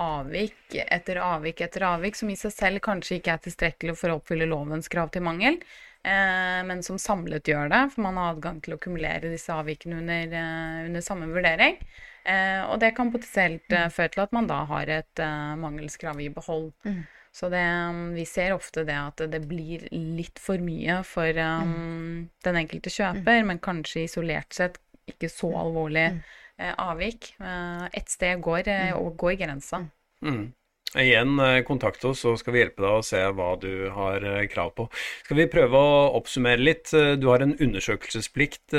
avvik 0.06 0.78
etter 0.86 1.24
avvik 1.26 1.66
etter 1.66 1.88
avvik 1.90 2.20
som 2.20 2.30
i 2.30 2.38
seg 2.38 2.54
selv 2.54 2.86
kanskje 2.86 3.18
ikke 3.18 3.40
er 3.40 3.44
tilstrekkelig 3.48 3.98
for 3.98 4.14
å 4.14 4.22
oppfylle 4.22 4.52
lovens 4.54 4.92
krav 4.94 5.10
til 5.16 5.26
mangel. 5.26 5.58
eh, 6.06 6.62
men 6.70 6.86
som 6.86 7.02
samlet 7.02 7.50
gjør 7.50 7.74
det, 7.74 7.84
for 7.96 8.06
man 8.06 8.22
har 8.22 8.36
adgang 8.36 8.62
til 8.62 8.78
å 8.78 8.82
kumulere 8.86 9.34
disse 9.34 9.50
avvikene 9.50 10.04
under, 10.04 10.42
under 10.86 11.02
samme 11.02 11.34
vurdering. 11.34 11.82
Eh, 12.24 12.62
og 12.70 12.80
det 12.80 12.94
kan 12.96 13.12
potensielt 13.12 13.74
eh, 13.76 13.90
føre 13.92 14.14
til 14.14 14.24
at 14.24 14.34
man 14.36 14.48
da 14.48 14.62
har 14.70 14.92
et 14.92 15.20
eh, 15.20 15.54
mangelskrav 15.60 16.22
i 16.24 16.30
behold. 16.34 16.72
Mm. 16.88 17.04
Så 17.34 17.50
det, 17.50 17.64
um, 17.90 18.14
vi 18.14 18.28
ser 18.30 18.54
ofte 18.54 18.84
det 18.86 18.94
at 18.94 19.24
det 19.34 19.40
blir 19.50 19.88
litt 19.92 20.38
for 20.38 20.62
mye 20.62 21.00
for 21.08 21.34
um, 21.42 21.72
mm. 21.74 22.18
den 22.46 22.60
enkelte 22.60 22.94
kjøper, 22.94 23.40
mm. 23.42 23.48
men 23.50 23.62
kanskje 23.64 24.04
isolert 24.06 24.54
sett 24.54 24.78
ikke 25.10 25.32
så 25.32 25.50
mm. 25.50 25.56
alvorlig 25.64 26.04
mm. 26.14 26.20
eh, 26.62 26.76
avvik. 26.86 27.32
Eh, 27.42 27.88
et 28.00 28.14
sted 28.14 28.44
går, 28.44 28.70
eh, 28.70 28.94
går 29.18 29.40
grensa. 29.42 29.82
Mm. 30.22 30.46
Igjen, 30.94 31.40
eh, 31.40 31.64
kontakt 31.66 32.04
oss, 32.06 32.20
så 32.22 32.36
skal 32.38 32.54
vi 32.54 32.60
hjelpe 32.62 32.84
deg 32.84 33.00
å 33.00 33.06
se 33.06 33.18
hva 33.34 33.54
du 33.58 33.90
har 33.96 34.22
eh, 34.30 34.46
krav 34.52 34.74
på. 34.78 34.86
Skal 35.26 35.40
vi 35.40 35.48
prøve 35.50 35.80
å 35.80 36.04
oppsummere 36.20 36.62
litt? 36.62 36.92
Eh, 36.94 37.16
du 37.18 37.26
har 37.32 37.42
en 37.42 37.56
undersøkelsesplikt 37.58 38.76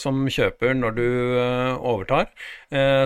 som 0.00 0.22
kjøper 0.30 0.74
når 0.76 0.96
du 0.96 1.06
overtar, 1.86 2.28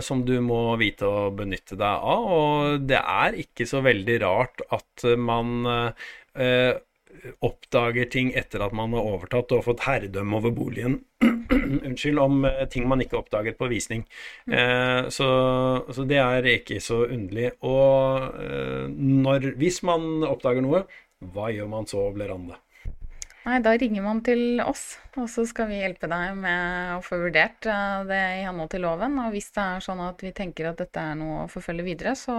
som 0.05 0.23
du 0.27 0.35
må 0.43 0.75
vite 0.81 1.07
å 1.07 1.31
benytte 1.35 1.77
deg 1.79 2.07
av. 2.15 2.25
Og 2.37 2.87
det 2.89 3.01
er 3.01 3.39
ikke 3.43 3.67
så 3.69 3.83
veldig 3.85 4.17
rart 4.23 4.65
at 4.75 5.07
man 5.19 5.67
oppdager 7.45 8.09
ting 8.11 8.33
etter 8.37 8.65
at 8.65 8.75
man 8.77 8.95
har 8.97 9.07
overtatt 9.15 9.53
og 9.57 9.65
fått 9.69 9.85
herredømme 9.87 10.41
over 10.41 10.55
boligen. 10.55 10.99
Unnskyld, 11.87 12.19
om 12.21 12.45
eh, 12.49 12.65
ting 12.71 12.89
man 12.91 13.03
ikke 13.05 13.19
oppdaget 13.21 13.59
på 13.61 13.69
visning. 13.73 14.05
Mm. 14.47 14.57
Eh, 14.59 15.01
så, 15.15 15.29
så, 15.89 16.05
det 16.09 16.21
er 16.23 16.51
ikke 16.57 16.81
så 16.85 17.05
underlig. 17.07 17.55
Og 17.65 18.37
eh, 18.43 18.85
når, 18.91 19.55
hvis 19.61 19.83
man 19.87 20.27
oppdager 20.29 20.65
noe, 20.65 20.85
hva 21.35 21.51
gjør 21.55 21.71
man 21.71 21.89
så, 21.89 22.09
Blerande? 22.15 22.61
Nei, 23.45 23.59
da 23.61 23.75
ringer 23.77 24.01
man 24.01 24.23
til 24.25 24.61
oss, 24.65 24.95
og 25.21 25.27
så 25.29 25.43
skal 25.45 25.67
vi 25.69 25.83
hjelpe 25.83 26.09
deg 26.09 26.39
med 26.39 26.95
å 26.95 27.03
få 27.05 27.19
vurdert 27.21 27.67
eh, 27.69 27.99
det 28.09 28.21
i 28.39 28.45
henhold 28.47 28.71
til 28.73 28.85
loven. 28.87 29.19
Og 29.21 29.35
hvis 29.35 29.51
det 29.53 29.65
er 29.65 29.85
sånn 29.85 30.01
at 30.01 30.25
vi 30.25 30.33
tenker 30.37 30.71
at 30.71 30.81
dette 30.81 31.03
er 31.11 31.19
noe 31.21 31.43
å 31.43 31.51
forfølge 31.53 31.85
videre, 31.85 32.15
så, 32.17 32.37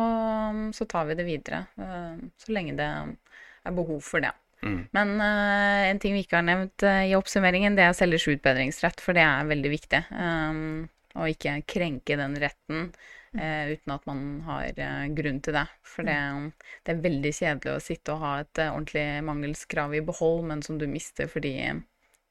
så 0.74 0.88
tar 0.90 1.06
vi 1.12 1.20
det 1.20 1.28
videre. 1.28 1.62
Eh, 1.78 2.26
så 2.42 2.58
lenge 2.58 2.74
det 2.80 2.90
er 2.90 3.78
behov 3.78 4.02
for 4.06 4.26
det. 4.26 4.34
Mm. 4.64 4.80
Men 4.96 5.10
uh, 5.22 5.90
en 5.90 6.00
ting 6.02 6.16
vi 6.16 6.24
ikke 6.26 6.40
har 6.40 6.48
nevnt 6.48 6.86
uh, 6.86 7.04
i 7.06 7.16
oppsummeringen, 7.18 7.76
det 7.78 7.86
er 7.86 7.98
selgers 7.98 8.28
utbedringsrett, 8.32 9.04
for 9.04 9.18
det 9.18 9.26
er 9.26 9.50
veldig 9.50 9.72
viktig. 9.74 10.02
Um, 10.12 10.88
ikke 11.26 11.60
krenke 11.70 12.18
den 12.20 12.36
retten 12.42 12.90
uh, 13.38 13.66
uten 13.72 13.94
at 13.96 14.08
man 14.10 14.24
har 14.48 14.82
grunn 15.16 15.42
til 15.46 15.56
det. 15.58 15.68
For 15.86 16.08
det, 16.08 16.18
det, 16.84 16.96
er 16.96 17.06
veldig 17.06 17.34
kjedelig 17.36 17.76
å 17.76 17.84
sitte 17.84 18.16
og 18.16 18.24
ha 18.26 18.34
et 18.44 18.64
ordentlig 18.68 19.06
mangelskrav 19.28 19.96
i 19.96 20.04
behold, 20.06 20.44
men 20.50 20.66
som 20.66 20.80
du 20.82 20.88
mister 20.92 21.32
fordi 21.32 21.56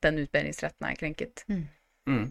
den 0.04 0.20
utbedringsretten 0.20 0.90
er 0.90 1.00
krenket. 1.00 1.46
Mm. 1.48 1.64
Mm. 2.10 2.26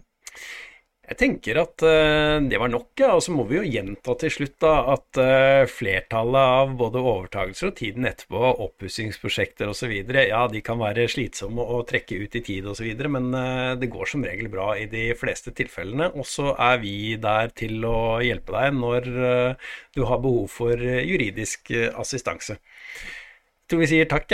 Jeg 1.04 1.18
tenker 1.20 1.58
at 1.60 1.82
uh, 1.84 2.38
det 2.48 2.56
var 2.60 2.70
nok, 2.72 2.88
ja. 2.96 3.10
Og 3.16 3.22
så 3.24 3.32
må 3.34 3.44
vi 3.48 3.58
jo 3.58 3.64
gjenta 3.66 4.14
til 4.20 4.32
slutt 4.32 4.54
da, 4.64 4.72
at 4.94 5.20
uh, 5.20 5.64
flertallet 5.68 6.52
av 6.56 6.72
både 6.80 7.02
overtagelser 7.02 7.68
og 7.68 7.76
tiden 7.76 8.08
etterpå, 8.08 8.40
oppussingsprosjekter 8.64 9.68
osv., 9.68 9.92
ja, 10.14 10.40
de 10.48 10.62
kan 10.64 10.80
være 10.80 11.06
slitsomme 11.12 11.60
å 11.60 11.82
trekke 11.88 12.22
ut 12.22 12.38
i 12.40 12.44
tid 12.46 12.70
osv., 12.72 12.88
men 13.12 13.28
uh, 13.36 13.74
det 13.80 13.90
går 13.92 14.14
som 14.14 14.24
regel 14.24 14.48
bra 14.52 14.70
i 14.80 14.88
de 14.90 15.10
fleste 15.18 15.52
tilfellene. 15.56 16.08
Og 16.16 16.24
så 16.28 16.54
er 16.56 16.80
vi 16.80 16.96
der 17.20 17.52
til 17.52 17.84
å 17.88 18.22
hjelpe 18.24 18.56
deg 18.56 18.72
når 18.78 19.12
du 19.94 20.00
har 20.08 20.22
behov 20.24 20.48
for 20.52 20.80
juridisk 20.80 21.70
assistanse. 22.00 22.56
Jeg 22.56 23.72
tror 23.72 23.80
vi 23.80 23.90
sier 23.90 24.08
takk, 24.08 24.32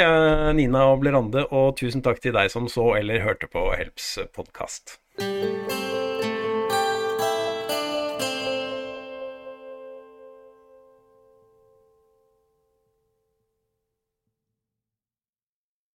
Nina 0.59 0.87
og 0.91 1.03
Blerande, 1.03 1.47
og 1.51 1.77
tusen 1.81 2.03
takk 2.07 2.23
til 2.23 2.35
deg 2.37 2.51
som 2.53 2.71
så 2.71 2.93
eller 2.99 3.23
hørte 3.27 3.51
på 3.51 3.69
Helps 3.75 4.17
podkast. 4.37 4.99